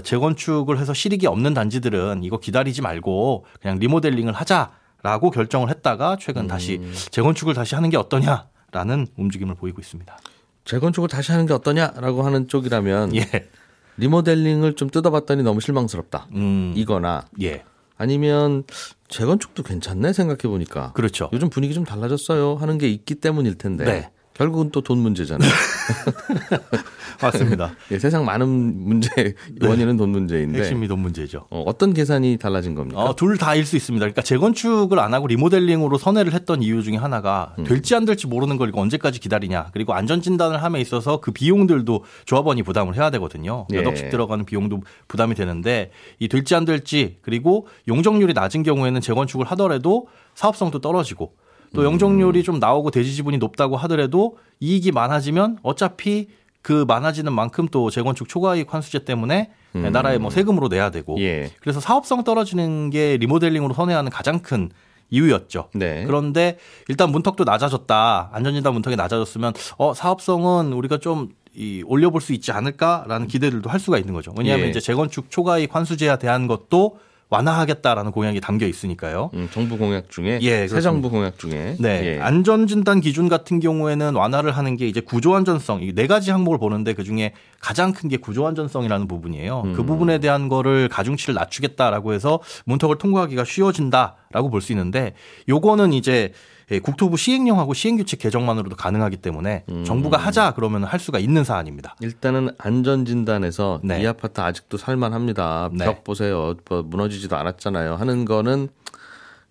재건축을 0.03 0.79
해서 0.79 0.93
실익이 0.93 1.27
없는 1.27 1.53
단지들은 1.53 2.23
이거 2.23 2.39
기다리지 2.39 2.81
말고 2.81 3.45
그냥 3.61 3.79
리모델링을 3.79 4.33
하자라고 4.33 5.31
결정을 5.31 5.69
했다가 5.69 6.17
최근 6.19 6.47
다시 6.47 6.77
음. 6.77 6.93
재건축을 7.11 7.53
다시 7.53 7.75
하는 7.75 7.89
게 7.89 7.97
어떠냐라는 7.97 9.07
움직임을 9.17 9.55
보이고 9.55 9.81
있습니다. 9.81 10.17
재건축을 10.65 11.09
다시 11.09 11.31
하는 11.31 11.45
게 11.45 11.53
어떠냐라고 11.53 12.23
하는 12.23 12.47
쪽이라면 12.47 13.15
예. 13.15 13.49
리모델링을 13.97 14.75
좀 14.75 14.89
뜯어봤더니 14.89 15.43
너무 15.43 15.61
실망스럽다. 15.61 16.27
음. 16.33 16.73
이거나 16.75 17.25
예. 17.41 17.63
아니면 17.97 18.63
재건축도 19.07 19.63
괜찮네 19.63 20.11
생각해 20.11 20.41
보니까. 20.43 20.91
그렇죠. 20.93 21.29
요즘 21.31 21.49
분위기 21.49 21.73
좀 21.73 21.85
달라졌어요 21.85 22.55
하는 22.55 22.77
게 22.77 22.89
있기 22.89 23.15
때문일 23.15 23.57
텐데. 23.57 23.85
네. 23.85 24.11
결국은 24.35 24.69
또 24.69 24.81
돈 24.81 24.99
문제잖아요. 24.99 25.49
맞습니다. 27.21 27.73
예, 27.91 27.97
세상 27.97 28.25
많은 28.25 28.47
문제 28.47 29.33
원인은 29.61 29.97
돈 29.97 30.09
문제인데 30.09 30.59
핵심이 30.59 30.87
돈 30.87 30.99
문제죠. 30.99 31.47
어, 31.49 31.63
어떤 31.65 31.93
계산이 31.93 32.37
달라진 32.37 32.75
겁니까? 32.75 33.01
어, 33.01 33.15
둘 33.15 33.37
다일 33.37 33.65
수 33.65 33.75
있습니다. 33.75 34.03
그러니까 34.03 34.21
재건축을 34.21 34.99
안 34.99 35.13
하고 35.13 35.27
리모델링으로 35.27 35.97
선회를 35.97 36.33
했던 36.33 36.61
이유 36.61 36.83
중에 36.83 36.97
하나가 36.97 37.55
음. 37.57 37.63
될지 37.63 37.95
안 37.95 38.05
될지 38.05 38.27
모르는 38.27 38.57
걸 38.57 38.69
이거 38.69 38.81
언제까지 38.81 39.19
기다리냐. 39.19 39.69
그리고 39.71 39.93
안전 39.93 40.21
진단을 40.21 40.61
함에 40.61 40.81
있어서 40.81 41.21
그 41.21 41.31
비용들도 41.31 42.03
조합원이 42.25 42.63
부담을 42.63 42.95
해야 42.95 43.09
되거든요. 43.11 43.65
몇 43.71 43.83
예. 43.83 43.85
억씩 43.85 44.09
들어가는 44.09 44.45
비용도 44.45 44.81
부담이 45.07 45.35
되는데 45.35 45.91
이 46.19 46.27
될지 46.27 46.55
안 46.55 46.65
될지 46.65 47.17
그리고 47.21 47.67
용적률이 47.87 48.33
낮은 48.33 48.63
경우에는 48.63 48.99
재건축을 49.01 49.45
하더라도 49.47 50.07
사업성도 50.35 50.79
떨어지고 50.79 51.33
또 51.73 51.81
음. 51.81 51.85
용적률이 51.85 52.43
좀 52.43 52.59
나오고 52.59 52.91
대지 52.91 53.13
지분이 53.13 53.37
높다고 53.37 53.77
하더라도 53.77 54.37
이익이 54.59 54.91
많아지면 54.91 55.59
어차피 55.63 56.27
그 56.61 56.85
많아지는 56.87 57.31
만큼 57.33 57.67
또 57.69 57.89
재건축 57.89 58.27
초과이익 58.27 58.73
환수제 58.73 59.05
때문에 59.05 59.51
나라에 59.73 60.17
뭐 60.17 60.29
세금으로 60.29 60.67
내야 60.67 60.89
되고 60.89 61.15
음. 61.15 61.19
예. 61.19 61.51
그래서 61.59 61.79
사업성 61.79 62.23
떨어지는 62.23 62.89
게 62.89 63.17
리모델링으로 63.17 63.73
선회하는 63.73 64.09
가장 64.09 64.39
큰 64.39 64.69
이유였죠. 65.11 65.69
네. 65.75 66.03
그런데 66.05 66.57
일단 66.87 67.11
문턱도 67.11 67.43
낮아졌다. 67.43 68.29
안전진단 68.33 68.73
문턱이 68.73 68.95
낮아졌으면 68.95 69.53
어 69.77 69.93
사업성은 69.93 70.73
우리가 70.73 70.97
좀 70.97 71.29
이 71.55 71.83
올려볼 71.85 72.19
수 72.19 72.33
있지 72.33 72.51
않을까라는 72.51 73.27
기대들도 73.27 73.69
할 73.69 73.79
수가 73.79 73.97
있는 73.97 74.13
거죠. 74.13 74.33
왜냐하면 74.37 74.65
예. 74.65 74.69
이제 74.69 74.81
재건축 74.81 75.31
초과이익 75.31 75.73
환수제에 75.73 76.17
대한 76.17 76.47
것도 76.47 76.99
완화하겠다라는 77.35 78.11
공약이 78.11 78.39
담겨 78.41 78.65
있으니까요. 78.65 79.29
음, 79.33 79.49
정부 79.51 79.77
공약 79.77 80.09
중에 80.09 80.39
예, 80.41 80.49
새 80.49 80.67
그렇습니다. 80.67 80.81
정부 80.81 81.09
공약 81.09 81.37
중에 81.37 81.75
네. 81.79 82.15
예. 82.15 82.19
안전 82.21 82.65
진단 82.67 83.01
기준 83.01 83.27
같은 83.29 83.59
경우에는 83.59 84.15
완화를 84.15 84.51
하는 84.51 84.77
게 84.77 84.87
이제 84.87 85.01
구조 85.01 85.35
안전성, 85.35 85.81
이 85.83 85.93
네 85.95 86.07
가지 86.07 86.31
항목을 86.31 86.57
보는데 86.59 86.93
그 86.93 87.03
중에 87.03 87.33
가장 87.59 87.91
큰 87.93 88.05
게 88.09 88.17
구조 88.17 88.45
안전성이라는 88.45 89.07
부분이에요. 89.07 89.63
그 89.75 89.81
음. 89.81 89.85
부분에 89.87 90.19
대한 90.19 90.47
거를 90.49 90.87
가중치를 90.89 91.33
낮추겠다라고 91.33 92.13
해서 92.13 92.39
문턱을 92.65 92.97
통과하기가 92.99 93.43
쉬워진다 93.45 94.15
라고 94.31 94.49
볼 94.49 94.61
수 94.61 94.71
있는데 94.73 95.13
요거는 95.47 95.93
이제 95.93 96.31
예, 96.71 96.79
국토부 96.79 97.15
시행령하고 97.15 97.75
시행규칙 97.75 98.17
개정만으로도 98.19 98.75
가능하기 98.75 99.17
때문에 99.17 99.65
음. 99.69 99.83
정부가 99.83 100.17
하자 100.17 100.53
그러면 100.55 100.83
할 100.83 100.99
수가 100.99 101.19
있는 101.19 101.43
사안입니다. 101.43 101.95
일단은 102.01 102.49
안전진단에서 102.57 103.81
네. 103.83 104.01
이 104.01 104.07
아파트 104.07 104.41
아직도 104.41 104.77
살만합니다. 104.77 105.69
네. 105.73 105.85
벽 105.85 106.03
보세요. 106.03 106.55
뭐 106.67 106.81
무너지지도 106.81 107.35
않았잖아요. 107.37 107.95
하는 107.95 108.25
거는 108.25 108.69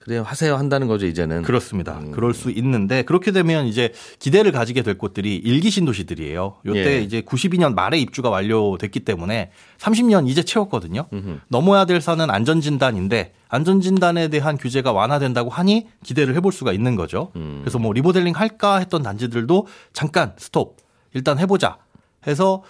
그래 0.05 0.19
하세요 0.19 0.57
한다는 0.57 0.87
거죠 0.87 1.07
이제는. 1.07 1.43
그렇습니다. 1.43 1.99
음. 1.99 2.11
그럴 2.13 2.35
수 2.35 2.51
있는데 2.51 3.03
그렇게 3.05 3.31
되면 3.31 3.67
이제 3.67 3.91
기대를 4.19 4.53
가지게 4.53 4.83
될 4.83 4.99
곳들이 4.99 5.37
일기 5.37 5.71
신도시들이에요. 5.71 6.57
요때 6.67 6.99
예. 6.99 7.01
이제 7.01 7.23
92년 7.23 7.75
말에 7.75 7.99
입주가 7.99 8.29
완료됐기 8.29 9.01
때문에 9.01 9.51
30년 9.79 10.29
이제 10.29 10.43
채웠거든요. 10.43 11.07
음흠. 11.11 11.41
넘어야 11.49 11.87
될 11.87 12.03
산은 12.03 12.29
안전진단인데 12.29 13.33
안전진단에 13.49 14.29
대한 14.29 14.59
규제가 14.59 14.93
완화된다고 14.93 15.49
하니 15.49 15.87
기대를 16.05 16.35
해볼 16.37 16.53
수가 16.53 16.75
있는 16.75 16.97
거죠. 16.97 17.33
음. 17.37 17.61
그래서 17.63 17.79
뭐 17.79 17.95
리모델링 17.95 18.35
할까 18.37 18.77
했던 18.77 19.03
단지들도 19.03 19.67
잠깐 19.95 20.35
스톱 20.37 20.77
일단 21.15 21.39
해보자 21.39 21.79
해서 22.27 22.63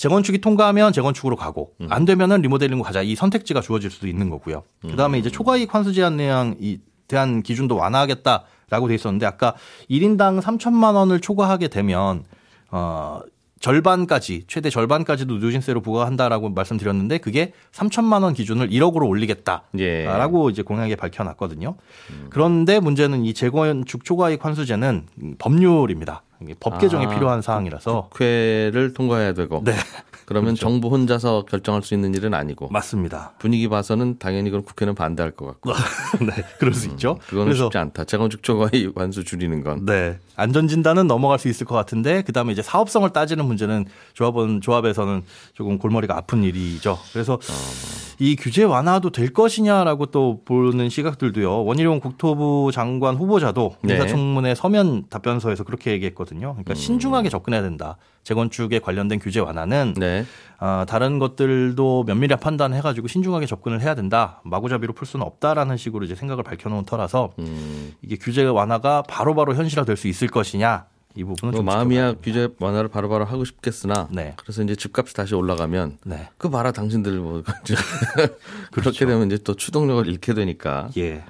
재건축이 0.00 0.38
통과하면 0.38 0.94
재건축으로 0.94 1.36
가고 1.36 1.74
음. 1.82 1.86
안 1.90 2.06
되면은 2.06 2.40
리모델링으로 2.40 2.82
가자 2.82 3.02
이 3.02 3.14
선택지가 3.14 3.60
주어질 3.60 3.90
수도 3.90 4.08
있는 4.08 4.30
거고요. 4.30 4.62
그다음에 4.80 5.18
이제 5.18 5.28
초과이익 5.28 5.74
환수 5.74 5.92
제한 5.92 6.16
내용 6.16 6.56
이 6.58 6.78
대한 7.06 7.42
기준도 7.42 7.76
완화하겠다라고 7.76 8.88
돼 8.88 8.94
있었는데 8.94 9.26
아까 9.26 9.56
1인당 9.90 10.40
3천만 10.40 10.94
원을 10.94 11.20
초과하게 11.20 11.68
되면 11.68 12.24
어 12.70 13.20
절반까지 13.58 14.44
최대 14.46 14.70
절반까지도 14.70 15.36
누진세로 15.36 15.82
부과한다라고 15.82 16.48
말씀드렸는데 16.48 17.18
그게 17.18 17.52
3천만 17.72 18.22
원 18.22 18.32
기준을 18.32 18.70
1억으로 18.70 19.06
올리겠다라고 19.06 20.48
예. 20.48 20.50
이제 20.50 20.62
공약에 20.62 20.96
밝혀놨거든요. 20.96 21.76
그런데 22.30 22.80
문제는 22.80 23.26
이 23.26 23.34
재건축 23.34 24.06
초과이익 24.06 24.46
환수제는 24.46 25.08
법률입니다. 25.38 26.22
법 26.60 26.78
개정이 26.78 27.06
아, 27.06 27.08
필요한 27.10 27.42
사항이라서 27.42 28.08
국회를 28.10 28.92
통과해야 28.94 29.34
되고. 29.34 29.62
네 29.64 29.72
그러면 30.30 30.54
그렇죠. 30.54 30.60
정부 30.60 30.88
혼자서 30.90 31.44
결정할 31.46 31.82
수 31.82 31.92
있는 31.92 32.14
일은 32.14 32.34
아니고. 32.34 32.68
맞습니다. 32.70 33.32
분위기 33.40 33.68
봐서는 33.68 34.18
당연히 34.20 34.50
그럼 34.50 34.64
국회는 34.64 34.94
반대할 34.94 35.32
것 35.32 35.46
같고. 35.46 35.72
네 36.24 36.44
그럴 36.60 36.72
수 36.72 36.86
있죠. 36.90 37.18
그거는 37.26 37.46
그래서 37.46 37.64
쉽지 37.64 37.78
않다. 37.78 38.04
재건축 38.04 38.44
초과의 38.44 38.92
관수 38.94 39.24
줄이는 39.24 39.64
건. 39.64 39.84
네. 39.84 40.18
안전 40.36 40.68
진단은 40.68 41.08
넘어갈 41.08 41.40
수 41.40 41.48
있을 41.48 41.66
것 41.66 41.74
같은데, 41.74 42.22
그 42.22 42.32
다음에 42.32 42.52
이제 42.52 42.62
사업성을 42.62 43.10
따지는 43.10 43.44
문제는 43.44 43.86
조합원, 44.14 44.60
조합에서는 44.60 45.22
조금 45.52 45.78
골머리가 45.78 46.16
아픈 46.16 46.44
일이죠. 46.44 46.96
그래서 47.12 47.38
이 48.20 48.36
규제 48.36 48.62
완화도 48.64 49.10
될 49.10 49.32
것이냐라고 49.32 50.06
또 50.06 50.42
보는 50.44 50.90
시각들도요. 50.90 51.64
원희룡 51.64 52.00
국토부 52.00 52.70
장관 52.72 53.16
후보자도 53.16 53.76
네. 53.82 53.94
인사청문회 53.94 54.54
서면 54.54 55.04
답변서에서 55.08 55.64
그렇게 55.64 55.90
얘기했거든요. 55.92 56.29
그러니까 56.38 56.74
신중하게 56.74 57.28
접근해야 57.28 57.62
된다. 57.62 57.96
재건축에 58.22 58.78
관련된 58.78 59.18
규제 59.18 59.40
완화는 59.40 59.94
네. 59.96 60.24
아, 60.58 60.84
다른 60.88 61.18
것들도 61.18 62.04
면밀히 62.04 62.36
판단해가지고 62.36 63.08
신중하게 63.08 63.46
접근을 63.46 63.80
해야 63.80 63.94
된다. 63.94 64.40
마구잡이로 64.44 64.92
풀 64.92 65.06
수는 65.06 65.24
없다라는 65.26 65.76
식으로 65.76 66.04
이제 66.04 66.14
생각을 66.14 66.44
밝혀놓은 66.44 66.84
터라서 66.84 67.32
음. 67.38 67.94
이게 68.02 68.16
규제 68.16 68.44
완화가 68.44 69.02
바로바로 69.02 69.54
현실화될 69.54 69.96
수 69.96 70.08
있을 70.08 70.28
것이냐 70.28 70.86
이 71.16 71.24
부분은 71.24 71.52
뭐좀 71.52 71.66
마음이야 71.66 72.14
규제 72.22 72.48
완화를 72.60 72.88
바로바로 72.88 73.24
하고 73.24 73.44
싶겠으나 73.44 74.08
네. 74.12 74.34
그래서 74.36 74.62
이제 74.62 74.76
집값이 74.76 75.14
다시 75.14 75.34
올라가면 75.34 75.98
네. 76.04 76.28
그 76.38 76.50
봐라 76.50 76.70
당신들 76.70 77.18
뭐 77.18 77.42
그렇죠. 77.64 77.74
그렇게 78.70 79.06
되면 79.06 79.26
이제 79.26 79.38
또 79.38 79.54
추동력을 79.54 80.06
잃게 80.06 80.34
되니까 80.34 80.88
예. 80.96 81.24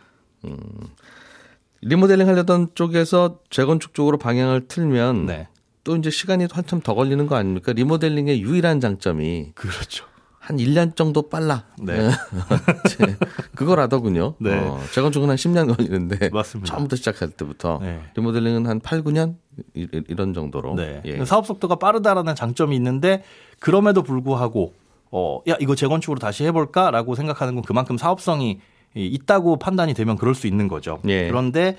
리모델링 1.82 2.28
하려던 2.28 2.68
쪽에서 2.74 3.38
재건축 3.50 3.94
쪽으로 3.94 4.18
방향을 4.18 4.68
틀면 4.68 5.26
네. 5.26 5.48
또 5.84 5.96
이제 5.96 6.10
시간이 6.10 6.46
한참 6.50 6.80
더 6.80 6.94
걸리는 6.94 7.26
거 7.26 7.36
아닙니까? 7.36 7.72
리모델링의 7.72 8.42
유일한 8.42 8.80
장점이 8.80 9.52
그렇죠. 9.54 10.04
한 10.38 10.56
1년 10.56 10.96
정도 10.96 11.28
빨라. 11.28 11.64
네. 11.82 12.10
제- 12.88 13.16
그거라더군요. 13.54 14.34
네. 14.38 14.58
어, 14.58 14.80
재건축은 14.92 15.28
한 15.30 15.36
10년 15.36 15.74
걸리는데 15.74 16.30
맞습니다. 16.30 16.72
처음부터 16.72 16.96
시작할 16.96 17.30
때부터 17.30 17.78
네. 17.82 18.00
리모델링은 18.16 18.66
한 18.66 18.80
8, 18.80 19.02
9년 19.02 19.36
이- 19.74 19.86
런 20.14 20.34
정도로. 20.34 20.74
네. 20.74 21.02
예. 21.04 21.24
사업 21.24 21.46
속도가 21.46 21.76
빠르다라는 21.76 22.34
장점이 22.34 22.74
있는데 22.76 23.22
그럼에도 23.58 24.02
불구하고 24.02 24.74
어, 25.12 25.40
야, 25.48 25.56
이거 25.60 25.74
재건축으로 25.74 26.18
다시 26.18 26.44
해볼까라고 26.44 27.14
생각하는 27.14 27.54
건 27.54 27.62
그만큼 27.64 27.96
사업성이 27.96 28.50
이- 28.52 28.60
있다고 28.94 29.58
판단이 29.58 29.94
되면 29.94 30.16
그럴 30.16 30.34
수 30.34 30.46
있는 30.46 30.68
거죠. 30.68 30.98
예. 31.06 31.28
그런데 31.28 31.76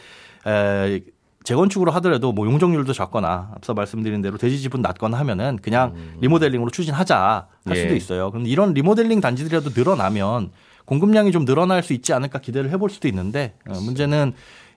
에, 0.47 1.01
재건축으로 1.43 1.91
하더라도 1.93 2.31
뭐 2.31 2.45
용적률도 2.45 2.93
작거나 2.93 3.51
앞서 3.55 3.73
말씀드린 3.73 4.21
대로 4.21 4.37
대지 4.37 4.59
지분 4.59 4.81
낮거나 4.81 5.17
하면은 5.19 5.57
그냥 5.61 5.95
리모델링으로 6.21 6.69
추진하자 6.69 7.47
할 7.65 7.75
수도 7.75 7.89
음. 7.89 7.93
예. 7.93 7.97
있어요. 7.97 8.29
그런데 8.31 8.49
이런 8.49 8.73
리모델링 8.73 9.21
단지들이라도 9.21 9.71
늘어나면 9.75 10.51
공급량이 10.85 11.31
좀 11.31 11.45
늘어날 11.45 11.83
수 11.83 11.93
있지 11.93 12.13
않을까 12.13 12.39
기대를 12.39 12.69
해볼 12.71 12.89
수도 12.89 13.07
있는데 13.07 13.55
어, 13.67 13.73
문제는 13.79 14.33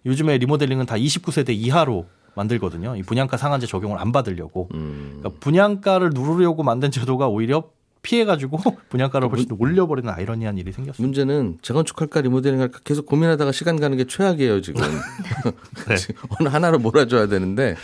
요즘에 0.06 0.38
리모델링은 0.38 0.86
다 0.86 0.96
29세대 0.96 1.50
이하로 1.50 2.06
만들거든요. 2.34 2.96
이 2.96 3.02
분양가 3.02 3.36
상한제 3.36 3.66
적용을 3.66 3.98
안 3.98 4.12
받으려고. 4.12 4.68
음. 4.74 5.18
그러니까 5.18 5.40
분양가를 5.40 6.10
누르려고 6.10 6.62
만든 6.62 6.90
제도가 6.90 7.28
오히려 7.28 7.64
피해가지고 8.04 8.58
분양가를 8.90 9.28
훨씬 9.28 9.48
더 9.48 9.56
올려버리는 9.58 10.08
아이러니한 10.08 10.56
일이 10.58 10.70
생겼습니다. 10.70 11.02
문제는 11.02 11.58
재건축할까 11.62 12.20
리모델링 12.20 12.60
할까 12.60 12.78
계속 12.84 13.06
고민하다가 13.06 13.50
시간 13.50 13.80
가는 13.80 13.96
게 13.96 14.04
최악이에요 14.04 14.60
지금. 14.60 14.82
네. 15.88 15.96
어느 16.38 16.48
하나로 16.48 16.78
몰아줘야 16.78 17.26
되는데 17.26 17.74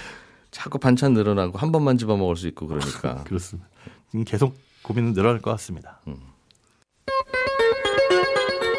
자꾸 0.52 0.78
반찬 0.78 1.14
늘어나고 1.14 1.58
한 1.58 1.72
번만 1.72 1.98
집어 1.98 2.16
먹을 2.16 2.36
수 2.36 2.46
있고 2.46 2.68
그러니까. 2.68 3.24
그렇습니다. 3.26 3.68
지금 4.10 4.24
계속 4.24 4.54
고민은 4.82 5.14
늘어날 5.14 5.40
것 5.40 5.50
같습니다. 5.52 6.00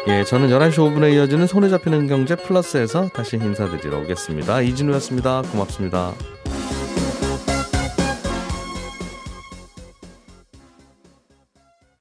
예, 0.08 0.24
저는 0.24 0.48
11시 0.48 0.74
5분에 0.74 1.14
이어지는 1.14 1.46
손에 1.46 1.68
잡히는 1.68 2.08
경제 2.08 2.34
플러스에서 2.34 3.08
다시 3.08 3.36
인사드리러 3.36 4.00
오겠습니다. 4.00 4.62
이진우였습니다. 4.62 5.42
고맙습니다. 5.42 6.12